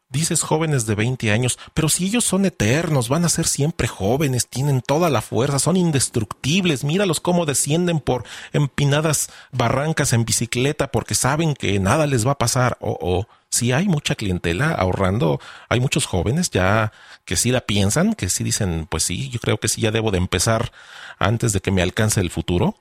Dices 0.09 0.41
jóvenes 0.41 0.85
de 0.85 0.95
20 0.95 1.31
años, 1.31 1.59
pero 1.73 1.89
si 1.89 2.05
ellos 2.05 2.23
son 2.23 2.45
eternos, 2.45 3.09
van 3.09 3.25
a 3.25 3.29
ser 3.29 3.45
siempre 3.45 3.89
jóvenes, 3.89 4.47
tienen 4.47 4.81
toda 4.81 5.09
la 5.09 5.21
fuerza, 5.21 5.59
son 5.59 5.75
indestructibles, 5.75 6.85
míralos 6.85 7.19
cómo 7.19 7.45
descienden 7.45 7.99
por 7.99 8.23
empinadas 8.53 9.29
barrancas 9.51 10.13
en 10.13 10.23
bicicleta 10.23 10.87
porque 10.91 11.13
saben 11.13 11.55
que 11.55 11.77
nada 11.79 12.07
les 12.07 12.25
va 12.25 12.31
a 12.31 12.37
pasar. 12.37 12.77
O, 12.79 12.97
o 13.01 13.27
si 13.49 13.73
hay 13.73 13.89
mucha 13.89 14.15
clientela 14.15 14.71
ahorrando, 14.71 15.41
hay 15.67 15.81
muchos 15.81 16.05
jóvenes 16.05 16.51
ya 16.51 16.93
que 17.25 17.35
sí 17.35 17.51
la 17.51 17.61
piensan, 17.61 18.13
que 18.13 18.29
sí 18.29 18.45
dicen, 18.45 18.87
pues 18.89 19.03
sí, 19.03 19.29
yo 19.29 19.39
creo 19.39 19.59
que 19.59 19.67
sí 19.67 19.81
ya 19.81 19.91
debo 19.91 20.11
de 20.11 20.19
empezar 20.19 20.71
antes 21.19 21.51
de 21.51 21.59
que 21.59 21.71
me 21.71 21.81
alcance 21.81 22.21
el 22.21 22.31
futuro. 22.31 22.75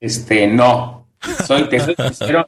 Este, 0.00 0.46
no. 0.46 1.08
Soy, 1.46 1.68
te 1.68 1.78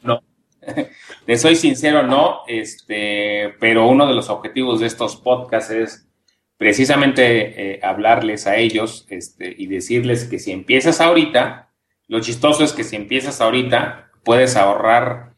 no. 0.03 0.23
Te 1.27 1.37
soy 1.37 1.57
sincero, 1.57 2.03
no, 2.03 2.40
este, 2.46 3.55
pero 3.61 3.87
uno 3.87 4.07
de 4.07 4.14
los 4.14 4.29
objetivos 4.31 4.81
de 4.81 4.87
estos 4.87 5.16
podcasts 5.16 5.70
es 5.70 6.09
precisamente 6.57 7.74
eh, 7.74 7.81
hablarles 7.83 8.46
a 8.46 8.57
ellos 8.57 9.07
este, 9.11 9.55
y 9.57 9.66
decirles 9.66 10.24
que 10.24 10.38
si 10.38 10.53
empiezas 10.53 11.00
ahorita, 11.00 11.70
lo 12.09 12.20
chistoso 12.20 12.64
es 12.64 12.72
que 12.72 12.85
si 12.85 12.96
empiezas 12.96 13.40
ahorita, 13.40 14.11
puedes 14.22 14.57
ahorrar 14.57 15.35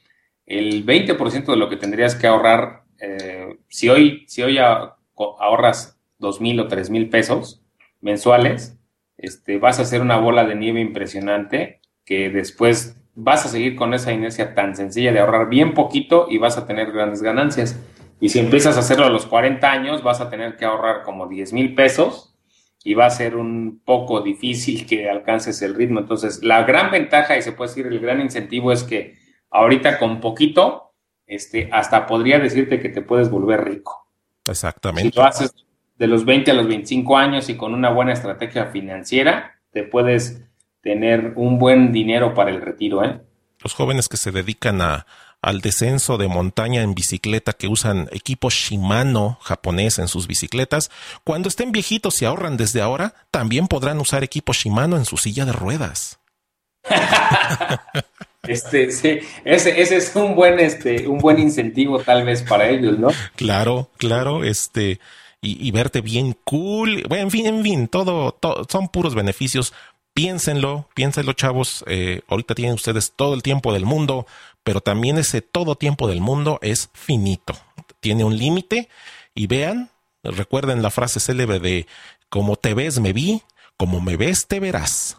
el 0.46 0.84
20% 0.84 1.46
de 1.46 1.56
lo 1.56 1.68
que 1.68 1.76
tendrías 1.76 2.14
que 2.14 2.26
ahorrar. 2.26 2.84
Eh, 3.00 3.58
si 3.68 3.88
hoy, 3.88 4.24
si 4.28 4.42
hoy 4.42 4.58
ahorras 4.58 5.98
dos 6.18 6.40
mil 6.40 6.58
o 6.60 6.68
tres 6.68 6.90
mil 6.90 7.08
pesos, 7.08 7.62
mensuales, 8.00 8.78
este, 9.16 9.58
vas 9.58 9.78
a 9.78 9.82
hacer 9.82 10.00
una 10.00 10.18
bola 10.18 10.44
de 10.44 10.54
nieve 10.54 10.80
impresionante 10.80 11.80
que 12.04 12.30
después 12.30 12.96
vas 13.16 13.46
a 13.46 13.48
seguir 13.48 13.74
con 13.74 13.94
esa 13.94 14.12
inercia 14.12 14.54
tan 14.54 14.76
sencilla 14.76 15.10
de 15.10 15.18
ahorrar 15.18 15.48
bien 15.48 15.74
poquito 15.74 16.26
y 16.30 16.38
vas 16.38 16.58
a 16.58 16.66
tener 16.66 16.92
grandes 16.92 17.22
ganancias. 17.22 17.80
Y 18.20 18.28
si 18.28 18.38
empiezas 18.38 18.76
a 18.76 18.80
hacerlo 18.80 19.06
a 19.06 19.10
los 19.10 19.26
40 19.26 19.68
años, 19.70 20.02
vas 20.02 20.20
a 20.20 20.30
tener 20.30 20.56
que 20.56 20.66
ahorrar 20.66 21.02
como 21.02 21.26
10 21.26 21.52
mil 21.52 21.74
pesos 21.74 22.34
y 22.84 22.94
va 22.94 23.06
a 23.06 23.10
ser 23.10 23.36
un 23.36 23.80
poco 23.84 24.20
difícil 24.20 24.86
que 24.86 25.10
alcances 25.10 25.60
el 25.62 25.74
ritmo. 25.74 25.98
Entonces, 26.00 26.44
la 26.44 26.62
gran 26.64 26.90
ventaja 26.90 27.36
y 27.36 27.42
se 27.42 27.52
puede 27.52 27.70
decir 27.70 27.86
el 27.86 27.98
gran 27.98 28.20
incentivo 28.20 28.70
es 28.70 28.84
que 28.84 29.16
ahorita 29.50 29.98
con 29.98 30.20
poquito, 30.20 30.92
este, 31.26 31.68
hasta 31.72 32.06
podría 32.06 32.38
decirte 32.38 32.80
que 32.80 32.90
te 32.90 33.02
puedes 33.02 33.30
volver 33.30 33.64
rico. 33.64 34.06
Exactamente. 34.46 35.10
Si 35.10 35.16
lo 35.16 35.24
haces 35.24 35.54
de 35.96 36.06
los 36.06 36.24
20 36.24 36.50
a 36.50 36.54
los 36.54 36.68
25 36.68 37.16
años 37.16 37.48
y 37.48 37.56
con 37.56 37.74
una 37.74 37.90
buena 37.90 38.12
estrategia 38.12 38.66
financiera, 38.66 39.58
te 39.72 39.82
puedes 39.82 40.46
tener 40.86 41.32
un 41.34 41.58
buen 41.58 41.90
dinero 41.90 42.32
para 42.32 42.50
el 42.50 42.62
retiro, 42.62 43.04
¿eh? 43.04 43.20
Los 43.58 43.74
jóvenes 43.74 44.08
que 44.08 44.16
se 44.16 44.30
dedican 44.30 44.80
a, 44.80 45.04
al 45.42 45.60
descenso 45.60 46.16
de 46.16 46.28
montaña 46.28 46.82
en 46.82 46.94
bicicleta 46.94 47.54
que 47.54 47.66
usan 47.66 48.08
equipo 48.12 48.50
Shimano 48.50 49.36
japonés 49.42 49.98
en 49.98 50.06
sus 50.06 50.28
bicicletas, 50.28 50.92
cuando 51.24 51.48
estén 51.48 51.72
viejitos 51.72 52.22
y 52.22 52.24
ahorran 52.24 52.56
desde 52.56 52.82
ahora, 52.82 53.14
también 53.32 53.66
podrán 53.66 53.98
usar 53.98 54.22
equipo 54.22 54.52
Shimano 54.52 54.96
en 54.96 55.06
su 55.06 55.16
silla 55.16 55.44
de 55.44 55.52
ruedas. 55.52 56.20
este, 58.46 58.92
sí, 58.92 59.18
ese, 59.44 59.80
ese 59.80 59.96
es 59.96 60.14
un 60.14 60.36
buen, 60.36 60.60
este, 60.60 61.08
un 61.08 61.18
buen 61.18 61.40
incentivo 61.40 61.98
tal 61.98 62.24
vez 62.24 62.44
para 62.44 62.68
ellos, 62.68 62.96
¿no? 62.96 63.08
Claro, 63.34 63.90
claro, 63.98 64.44
este, 64.44 65.00
y, 65.40 65.70
verte 65.70 66.00
bien 66.00 66.36
cool. 66.44 67.04
Bueno, 67.08 67.24
en 67.24 67.30
fin, 67.30 67.46
en 67.46 67.62
fin, 67.62 67.88
todo, 67.88 68.32
todo 68.32 68.66
son 68.68 68.88
puros 68.88 69.14
beneficios. 69.14 69.72
Piénsenlo, 70.16 70.88
piénsenlo, 70.94 71.34
chavos. 71.34 71.84
Eh, 71.86 72.22
ahorita 72.28 72.54
tienen 72.54 72.72
ustedes 72.72 73.12
todo 73.14 73.34
el 73.34 73.42
tiempo 73.42 73.74
del 73.74 73.84
mundo, 73.84 74.26
pero 74.64 74.80
también 74.80 75.18
ese 75.18 75.42
todo 75.42 75.74
tiempo 75.74 76.08
del 76.08 76.22
mundo 76.22 76.58
es 76.62 76.88
finito. 76.94 77.52
Tiene 78.00 78.24
un 78.24 78.38
límite 78.38 78.88
y 79.34 79.46
vean, 79.46 79.90
recuerden 80.22 80.80
la 80.80 80.88
frase 80.88 81.20
célebre 81.20 81.58
de 81.58 81.86
como 82.30 82.56
te 82.56 82.72
ves 82.72 82.98
me 82.98 83.12
vi, 83.12 83.42
como 83.76 84.00
me 84.00 84.16
ves 84.16 84.46
te 84.46 84.58
verás. 84.58 85.18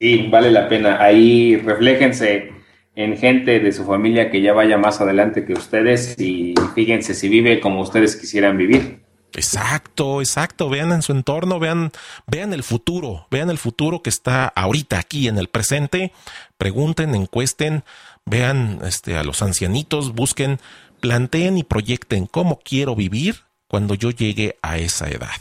Sí, 0.00 0.26
vale 0.28 0.50
la 0.50 0.68
pena. 0.68 1.00
Ahí 1.00 1.54
refléjense 1.54 2.50
en 2.96 3.16
gente 3.16 3.60
de 3.60 3.70
su 3.70 3.84
familia 3.84 4.28
que 4.32 4.42
ya 4.42 4.52
vaya 4.54 4.76
más 4.76 5.00
adelante 5.00 5.44
que 5.44 5.52
ustedes 5.52 6.18
y 6.18 6.54
fíjense 6.74 7.14
si 7.14 7.28
vive 7.28 7.60
como 7.60 7.80
ustedes 7.82 8.16
quisieran 8.16 8.58
vivir. 8.58 9.01
Exacto, 9.34 10.20
exacto. 10.20 10.68
Vean 10.68 10.92
en 10.92 11.02
su 11.02 11.12
entorno, 11.12 11.58
vean, 11.58 11.92
vean 12.26 12.52
el 12.52 12.62
futuro, 12.62 13.26
vean 13.30 13.50
el 13.50 13.58
futuro 13.58 14.02
que 14.02 14.10
está 14.10 14.46
ahorita 14.48 14.98
aquí 14.98 15.28
en 15.28 15.38
el 15.38 15.48
presente. 15.48 16.12
Pregunten, 16.58 17.14
encuesten, 17.14 17.84
vean 18.24 18.80
este, 18.84 19.16
a 19.16 19.24
los 19.24 19.42
ancianitos, 19.42 20.14
busquen, 20.14 20.60
planteen 21.00 21.58
y 21.58 21.64
proyecten 21.64 22.26
cómo 22.26 22.58
quiero 22.62 22.94
vivir 22.94 23.42
cuando 23.68 23.94
yo 23.94 24.10
llegue 24.10 24.58
a 24.62 24.78
esa 24.78 25.08
edad. 25.08 25.40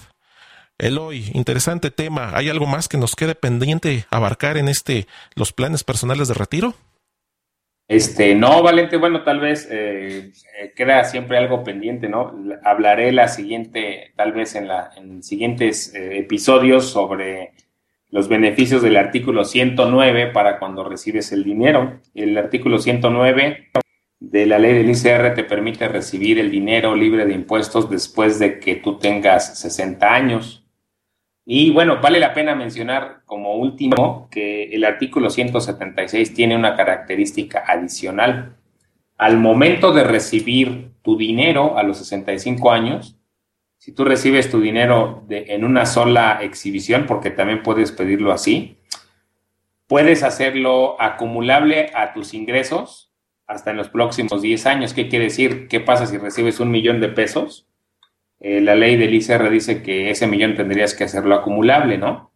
Eloy, 0.78 1.30
interesante 1.34 1.92
tema. 1.92 2.32
¿Hay 2.34 2.50
algo 2.50 2.66
más 2.66 2.88
que 2.88 2.98
nos 2.98 3.16
quede 3.16 3.36
pendiente 3.36 4.08
abarcar 4.10 4.58
en 4.58 4.68
este 4.68 5.08
los 5.36 5.54
planes 5.54 5.84
personales 5.84 6.28
de 6.28 6.34
retiro? 6.34 6.74
Este, 7.92 8.36
no, 8.36 8.64
Valente, 8.64 8.96
bueno, 8.96 9.24
tal 9.24 9.42
vez 9.42 9.68
eh, 9.70 10.32
eh, 10.58 10.72
queda 10.74 11.04
siempre 11.04 11.38
algo 11.38 11.62
pendiente, 11.62 12.08
¿no? 12.08 12.34
Hablaré 12.64 13.12
la 13.12 13.28
siguiente, 13.28 14.14
tal 14.16 14.32
vez 14.32 14.56
en, 14.56 14.70
la, 14.70 14.92
en 14.96 15.22
siguientes 15.22 15.94
eh, 15.94 16.20
episodios 16.20 16.86
sobre 16.90 17.52
los 18.10 18.30
beneficios 18.30 18.82
del 18.82 18.96
artículo 18.96 19.44
109 19.44 20.28
para 20.28 20.58
cuando 20.58 20.86
recibes 20.86 21.34
el 21.34 21.44
dinero. 21.44 22.00
El 22.16 22.38
artículo 22.38 22.80
109 22.80 23.72
de 24.22 24.46
la 24.46 24.58
ley 24.58 24.74
del 24.74 24.90
ICR 24.90 25.34
te 25.34 25.44
permite 25.44 25.90
recibir 25.90 26.40
el 26.40 26.50
dinero 26.50 26.96
libre 26.96 27.26
de 27.26 27.34
impuestos 27.34 27.90
después 27.90 28.40
de 28.40 28.58
que 28.60 28.76
tú 28.76 29.00
tengas 29.00 29.60
60 29.60 30.14
años. 30.14 30.61
Y 31.46 31.72
bueno, 31.72 32.00
vale 32.02 32.20
la 32.20 32.34
pena 32.34 32.56
mencionar 32.56 33.22
como 33.26 33.56
último 33.56 34.28
que 34.30 34.66
el 34.66 34.86
artículo 34.86 35.30
176 35.30 36.34
tiene 36.34 36.56
una 36.56 36.76
característica 36.76 37.64
adicional. 37.68 38.56
Al 39.18 39.38
momento 39.38 39.92
de 39.92 40.04
recibir 40.04 40.92
tu 41.02 41.18
dinero 41.18 41.78
a 41.78 41.84
los 41.84 41.98
65 41.98 42.72
años, 42.72 43.18
si 43.78 43.92
tú 43.94 44.06
recibes 44.06 44.52
tu 44.52 44.62
dinero 44.62 45.26
en 45.30 45.66
una 45.66 45.88
sola 45.88 46.40
exhibición, 46.44 47.08
porque 47.08 47.32
también 47.32 47.64
puedes 47.64 47.92
pedirlo 47.92 48.32
así, 48.32 48.78
puedes 49.88 50.22
hacerlo 50.22 51.02
acumulable 51.02 51.90
a 51.96 52.14
tus 52.14 52.36
ingresos 52.36 53.12
hasta 53.48 53.72
en 53.72 53.78
los 53.78 53.90
próximos 53.90 54.44
10 54.44 54.66
años. 54.68 54.94
¿Qué 54.94 55.10
quiere 55.10 55.26
decir? 55.26 55.68
¿Qué 55.68 55.80
pasa 55.80 56.06
si 56.06 56.18
recibes 56.20 56.60
un 56.60 56.70
millón 56.70 57.02
de 57.02 57.10
pesos? 57.10 57.68
Eh, 58.42 58.60
la 58.60 58.76
ley 58.76 58.98
del 58.98 59.14
ICR 59.14 59.50
dice 59.52 59.84
que 59.84 60.10
ese 60.10 60.26
millón 60.26 60.56
tendrías 60.56 60.96
que 60.96 61.04
hacerlo 61.04 61.36
acumulable, 61.36 61.98
¿no? 61.98 62.32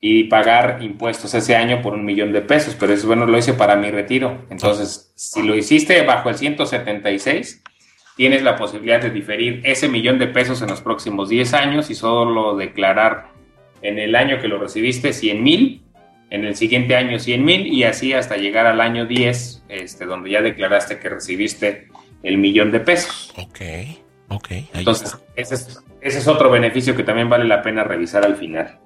Y 0.00 0.24
pagar 0.24 0.82
impuestos 0.82 1.34
ese 1.34 1.54
año 1.54 1.80
por 1.82 1.94
un 1.94 2.04
millón 2.04 2.32
de 2.32 2.42
pesos, 2.42 2.76
pero 2.78 2.92
eso, 2.92 3.06
bueno, 3.06 3.26
lo 3.26 3.38
hice 3.38 3.54
para 3.54 3.76
mi 3.76 3.90
retiro. 3.90 4.44
Entonces, 4.50 5.12
si 5.14 5.42
lo 5.42 5.54
hiciste 5.54 6.02
bajo 6.02 6.28
el 6.28 6.34
176, 6.34 7.62
tienes 8.16 8.42
la 8.42 8.56
posibilidad 8.56 9.00
de 9.00 9.10
diferir 9.10 9.60
ese 9.64 9.88
millón 9.88 10.18
de 10.18 10.26
pesos 10.26 10.60
en 10.62 10.68
los 10.68 10.80
próximos 10.80 11.28
10 11.28 11.54
años 11.54 11.90
y 11.90 11.94
solo 11.94 12.56
declarar 12.56 13.28
en 13.82 13.98
el 13.98 14.16
año 14.16 14.40
que 14.40 14.48
lo 14.48 14.58
recibiste 14.58 15.12
100 15.12 15.42
mil, 15.42 15.82
en 16.30 16.44
el 16.44 16.56
siguiente 16.56 16.96
año 16.96 17.20
100 17.20 17.44
mil 17.44 17.66
y 17.66 17.84
así 17.84 18.12
hasta 18.12 18.36
llegar 18.36 18.66
al 18.66 18.80
año 18.80 19.06
10, 19.06 19.64
este, 19.68 20.06
donde 20.06 20.30
ya 20.30 20.42
declaraste 20.42 20.98
que 20.98 21.08
recibiste 21.08 21.86
el 22.24 22.38
millón 22.38 22.72
de 22.72 22.80
pesos. 22.80 23.32
Ok. 23.36 23.60
Ok. 24.28 24.48
Entonces, 24.74 25.16
ese 25.36 25.54
es, 25.54 25.84
ese 26.00 26.18
es 26.18 26.28
otro 26.28 26.50
beneficio 26.50 26.96
que 26.96 27.04
también 27.04 27.28
vale 27.28 27.44
la 27.44 27.62
pena 27.62 27.84
revisar 27.84 28.24
al 28.24 28.36
final. 28.36 28.78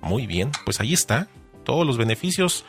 Muy 0.00 0.26
bien, 0.26 0.50
pues 0.64 0.80
ahí 0.80 0.92
está. 0.92 1.28
Todos 1.64 1.86
los 1.86 1.98
beneficios 1.98 2.64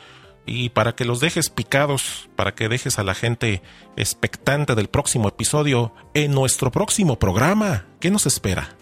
y 0.48 0.70
para 0.70 0.92
que 0.92 1.04
los 1.04 1.20
dejes 1.20 1.50
picados, 1.50 2.28
para 2.34 2.54
que 2.54 2.68
dejes 2.68 2.98
a 2.98 3.04
la 3.04 3.14
gente 3.14 3.62
expectante 3.96 4.74
del 4.74 4.88
próximo 4.88 5.28
episodio 5.28 5.92
en 6.14 6.32
nuestro 6.32 6.70
próximo 6.70 7.18
programa. 7.18 7.86
¿Qué 8.00 8.10
nos 8.10 8.26
espera? 8.26 8.76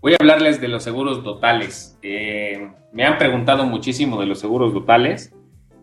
Voy 0.00 0.12
a 0.12 0.16
hablarles 0.20 0.60
de 0.60 0.68
los 0.68 0.84
seguros 0.84 1.24
totales. 1.24 1.98
Eh, 2.02 2.70
me 2.92 3.04
han 3.04 3.16
preguntado 3.16 3.64
muchísimo 3.64 4.20
de 4.20 4.26
los 4.26 4.38
seguros 4.38 4.74
totales. 4.74 5.32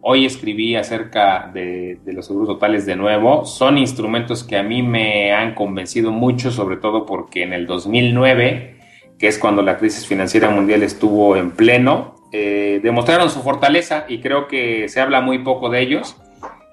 Hoy 0.03 0.25
escribí 0.25 0.75
acerca 0.75 1.51
de, 1.53 1.99
los 2.05 2.25
seguros 2.25 2.47
totales 2.47 2.87
de 2.87 2.95
nuevo. 2.95 3.45
Son 3.45 3.77
instrumentos 3.77 4.43
que 4.43 4.57
a 4.57 4.63
mí 4.63 4.81
me 4.81 5.31
han 5.31 5.53
convencido 5.53 6.11
mucho, 6.11 6.49
sobre 6.49 6.77
todo 6.77 7.05
porque 7.05 7.43
en 7.43 7.53
el 7.53 7.67
2009, 7.67 8.79
que 9.19 9.27
es 9.27 9.37
cuando 9.37 9.61
la 9.61 9.77
crisis 9.77 10.07
financiera 10.07 10.49
mundial 10.49 10.81
estuvo 10.81 11.35
en 11.35 11.51
pleno, 11.51 12.15
eh, 12.31 12.79
demostraron 12.81 13.29
su 13.29 13.43
fortaleza 13.43 14.05
y 14.09 14.21
creo 14.21 14.47
que 14.47 14.89
se 14.89 14.99
habla 15.01 15.21
muy 15.21 15.39
poco 15.39 15.69
de 15.69 15.81
ellos. 15.81 16.17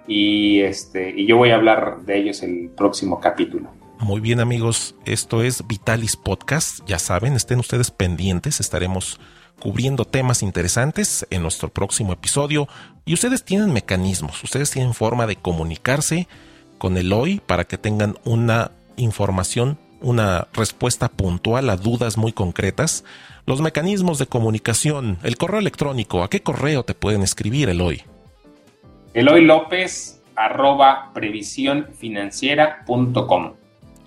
Y, 0.07 0.61
este, 0.61 1.13
y 1.15 1.27
yo 1.27 1.37
voy 1.37 1.51
a 1.51 1.57
hablar 1.57 1.99
de 2.07 2.19
ellos 2.19 2.43
el 2.43 2.71
próximo 2.75 3.21
capítulo. 3.21 3.69
Muy 4.01 4.23
bien 4.23 4.41
amigos, 4.41 4.95
esto 5.05 5.43
es 5.43 5.67
Vitalis 5.67 6.17
Podcast. 6.17 6.81
Ya 6.87 6.99
saben, 6.99 7.35
estén 7.35 7.59
ustedes 7.59 7.91
pendientes, 7.91 8.59
estaremos 8.59 9.21
cubriendo 9.61 10.05
temas 10.05 10.43
interesantes 10.43 11.27
en 11.31 11.43
nuestro 11.43 11.69
próximo 11.69 12.13
episodio. 12.13 12.69
Y 13.05 13.15
ustedes 13.15 13.45
tienen 13.45 13.73
mecanismos, 13.73 14.43
ustedes 14.43 14.71
tienen 14.71 14.95
forma 14.95 15.27
de 15.27 15.37
comunicarse 15.37 16.29
con 16.79 16.97
el 16.97 17.13
hoy 17.13 17.41
para 17.45 17.65
que 17.65 17.79
tengan 17.79 18.17
una 18.25 18.71
información, 18.97 19.79
una 20.01 20.49
respuesta 20.53 21.09
puntual 21.09 21.71
a 21.71 21.77
dudas 21.77 22.17
muy 22.17 22.33
concretas. 22.33 23.05
Los 23.47 23.61
mecanismos 23.61 24.19
de 24.19 24.27
comunicación, 24.27 25.19
el 25.23 25.37
correo 25.37 25.61
electrónico, 25.61 26.23
¿a 26.23 26.31
qué 26.31 26.43
correo 26.43 26.85
te 26.85 26.95
pueden 26.95 27.23
escribir 27.23 27.69
el 27.69 27.81
hoy? 27.81 28.03
Eloy 29.15 29.45
López 29.45 30.21
arroba 30.37 31.11
previsiónfinanciera.com 31.15 33.58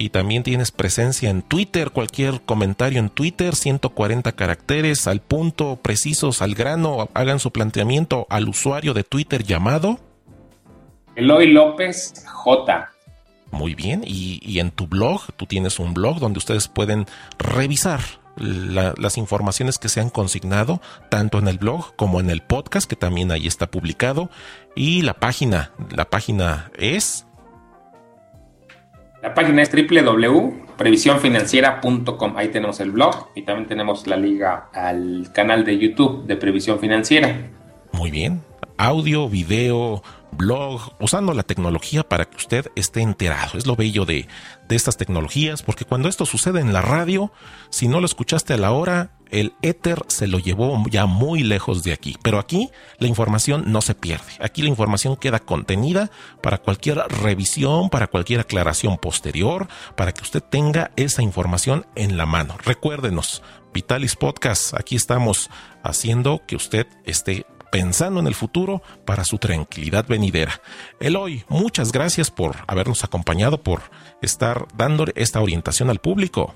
y 0.01 0.09
también 0.09 0.41
tienes 0.41 0.71
presencia 0.71 1.29
en 1.29 1.43
Twitter, 1.43 1.91
cualquier 1.91 2.41
comentario 2.41 2.99
en 2.99 3.09
Twitter, 3.09 3.55
140 3.55 4.31
caracteres, 4.31 5.07
al 5.07 5.21
punto, 5.21 5.75
precisos, 5.81 6.41
al 6.41 6.55
grano, 6.55 7.07
hagan 7.13 7.39
su 7.39 7.51
planteamiento 7.51 8.25
al 8.29 8.49
usuario 8.49 8.95
de 8.95 9.03
Twitter 9.03 9.43
llamado 9.43 9.99
Eloy 11.15 11.51
López 11.51 12.25
J. 12.25 12.89
Muy 13.51 13.75
bien, 13.75 14.01
y, 14.03 14.59
en 14.59 14.71
tu 14.71 14.87
blog, 14.87 15.33
tú 15.35 15.45
tienes 15.45 15.77
un 15.77 15.93
blog 15.93 16.19
donde 16.19 16.39
ustedes 16.39 16.67
pueden 16.67 17.05
revisar 17.37 17.99
las 18.37 19.17
informaciones 19.17 19.77
que 19.77 19.89
se 19.89 19.99
han 19.99 20.09
consignado, 20.09 20.81
tanto 21.09 21.37
en 21.37 21.47
el 21.47 21.57
blog 21.57 21.95
como 21.95 22.21
en 22.21 22.29
el 22.29 22.41
podcast, 22.41 22.89
que 22.89 22.95
también 22.95 23.29
ahí 23.29 23.45
está 23.45 23.67
publicado. 23.67 24.29
Y 24.73 25.01
la 25.01 25.13
página, 25.13 25.73
la 25.93 26.09
página 26.09 26.71
es 26.77 27.27
la 29.21 29.33
página 29.35 29.61
es 29.61 29.69
previsiónfinanciera.com. 30.77 32.33
Ahí 32.37 32.47
tenemos 32.49 32.79
el 32.79 32.91
blog 32.91 33.29
y 33.35 33.43
también 33.43 33.67
tenemos 33.67 34.07
la 34.07 34.17
liga 34.17 34.69
al 34.73 35.31
canal 35.33 35.63
de 35.63 35.77
YouTube 35.77 36.25
de 36.25 36.35
Previsión 36.35 36.79
Financiera. 36.79 37.51
Muy 37.91 38.09
bien. 38.09 38.41
Audio, 38.77 39.29
video, 39.29 40.01
blog, 40.31 40.93
usando 40.99 41.33
la 41.33 41.43
tecnología 41.43 42.07
para 42.07 42.25
que 42.25 42.37
usted 42.37 42.71
esté 42.75 43.01
enterado. 43.01 43.57
Es 43.57 43.67
lo 43.67 43.75
bello 43.75 44.05
de, 44.05 44.27
de 44.67 44.75
estas 44.75 44.97
tecnologías, 44.97 45.63
porque 45.63 45.85
cuando 45.85 46.09
esto 46.09 46.25
sucede 46.25 46.59
en 46.59 46.73
la 46.73 46.81
radio, 46.81 47.31
si 47.69 47.87
no 47.87 47.99
lo 47.99 48.05
escuchaste 48.05 48.53
a 48.53 48.57
la 48.57 48.71
hora, 48.71 49.11
el 49.31 49.53
éter 49.61 50.03
se 50.07 50.27
lo 50.27 50.39
llevó 50.39 50.83
ya 50.89 51.05
muy 51.05 51.43
lejos 51.43 51.83
de 51.83 51.93
aquí. 51.93 52.17
Pero 52.21 52.37
aquí 52.37 52.69
la 52.99 53.07
información 53.07 53.71
no 53.71 53.81
se 53.81 53.95
pierde. 53.95 54.33
Aquí 54.39 54.61
la 54.61 54.69
información 54.69 55.15
queda 55.15 55.39
contenida 55.39 56.11
para 56.43 56.57
cualquier 56.57 56.97
revisión, 57.07 57.89
para 57.89 58.07
cualquier 58.07 58.41
aclaración 58.41 58.97
posterior, 58.97 59.67
para 59.95 60.11
que 60.11 60.23
usted 60.23 60.43
tenga 60.43 60.91
esa 60.97 61.23
información 61.23 61.85
en 61.95 62.17
la 62.17 62.25
mano. 62.25 62.57
Recuérdenos, 62.63 63.41
Vitalis 63.73 64.15
Podcast, 64.17 64.73
aquí 64.73 64.95
estamos 64.97 65.49
haciendo 65.81 66.41
que 66.45 66.57
usted 66.57 66.87
esté 67.05 67.45
pensando 67.71 68.19
en 68.19 68.27
el 68.27 68.35
futuro 68.35 68.81
para 69.05 69.23
su 69.23 69.37
tranquilidad 69.37 70.05
venidera. 70.07 70.61
Eloy, 70.99 71.43
muchas 71.49 71.91
gracias 71.91 72.29
por 72.29 72.57
habernos 72.67 73.03
acompañado, 73.03 73.63
por 73.63 73.81
estar 74.21 74.67
dándole 74.75 75.13
esta 75.15 75.41
orientación 75.41 75.89
al 75.89 75.99
público. 75.99 76.53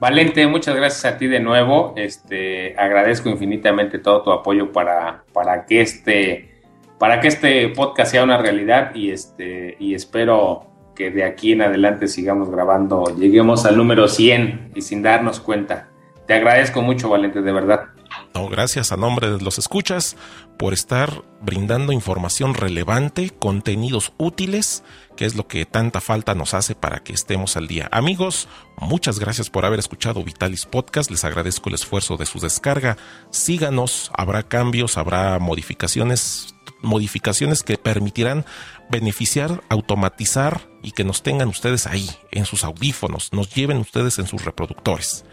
Valente, 0.00 0.46
muchas 0.46 0.76
gracias 0.76 1.04
a 1.04 1.16
ti 1.16 1.26
de 1.26 1.40
nuevo. 1.40 1.94
Este, 1.96 2.74
agradezco 2.78 3.30
infinitamente 3.30 3.98
todo 3.98 4.22
tu 4.22 4.32
apoyo 4.32 4.72
para, 4.72 5.24
para 5.32 5.64
que 5.64 5.80
este 5.80 6.52
para 6.98 7.20
que 7.20 7.28
este 7.28 7.68
podcast 7.68 8.12
sea 8.12 8.24
una 8.24 8.38
realidad 8.38 8.94
y 8.94 9.10
este 9.10 9.76
y 9.78 9.94
espero 9.94 10.66
que 10.94 11.10
de 11.10 11.24
aquí 11.24 11.52
en 11.52 11.62
adelante 11.62 12.08
sigamos 12.08 12.50
grabando, 12.50 13.04
lleguemos 13.16 13.66
al 13.66 13.76
número 13.76 14.08
100 14.08 14.72
y 14.74 14.82
sin 14.82 15.02
darnos 15.02 15.40
cuenta. 15.40 15.90
Te 16.26 16.34
agradezco 16.34 16.82
mucho, 16.82 17.08
Valente, 17.08 17.42
de 17.42 17.52
verdad. 17.52 17.95
Gracias 18.44 18.92
a 18.92 18.96
nombre 18.96 19.30
de 19.30 19.40
los 19.40 19.58
escuchas 19.58 20.16
por 20.58 20.74
estar 20.74 21.24
brindando 21.40 21.92
información 21.92 22.54
relevante, 22.54 23.30
contenidos 23.30 24.12
útiles, 24.18 24.84
que 25.16 25.24
es 25.24 25.34
lo 25.34 25.48
que 25.48 25.64
tanta 25.64 26.00
falta 26.00 26.34
nos 26.34 26.52
hace 26.52 26.74
para 26.74 27.00
que 27.00 27.12
estemos 27.12 27.56
al 27.56 27.66
día. 27.66 27.88
Amigos, 27.92 28.48
muchas 28.76 29.18
gracias 29.18 29.48
por 29.48 29.64
haber 29.64 29.78
escuchado 29.78 30.22
Vitalis 30.22 30.66
Podcast, 30.66 31.10
les 31.10 31.24
agradezco 31.24 31.70
el 31.70 31.76
esfuerzo 31.76 32.16
de 32.16 32.26
su 32.26 32.38
descarga. 32.38 32.98
Síganos, 33.30 34.10
habrá 34.14 34.42
cambios, 34.42 34.98
habrá 34.98 35.38
modificaciones, 35.38 36.54
modificaciones 36.82 37.62
que 37.62 37.78
permitirán 37.78 38.44
beneficiar, 38.90 39.62
automatizar 39.70 40.68
y 40.82 40.92
que 40.92 41.04
nos 41.04 41.22
tengan 41.22 41.48
ustedes 41.48 41.86
ahí, 41.86 42.10
en 42.30 42.44
sus 42.44 42.64
audífonos, 42.64 43.32
nos 43.32 43.54
lleven 43.54 43.78
ustedes 43.78 44.18
en 44.18 44.26
sus 44.26 44.44
reproductores. 44.44 45.24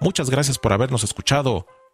Muchas 0.00 0.30
gracias 0.30 0.58
por 0.58 0.72
habernos 0.72 1.04
escuchado. 1.04 1.66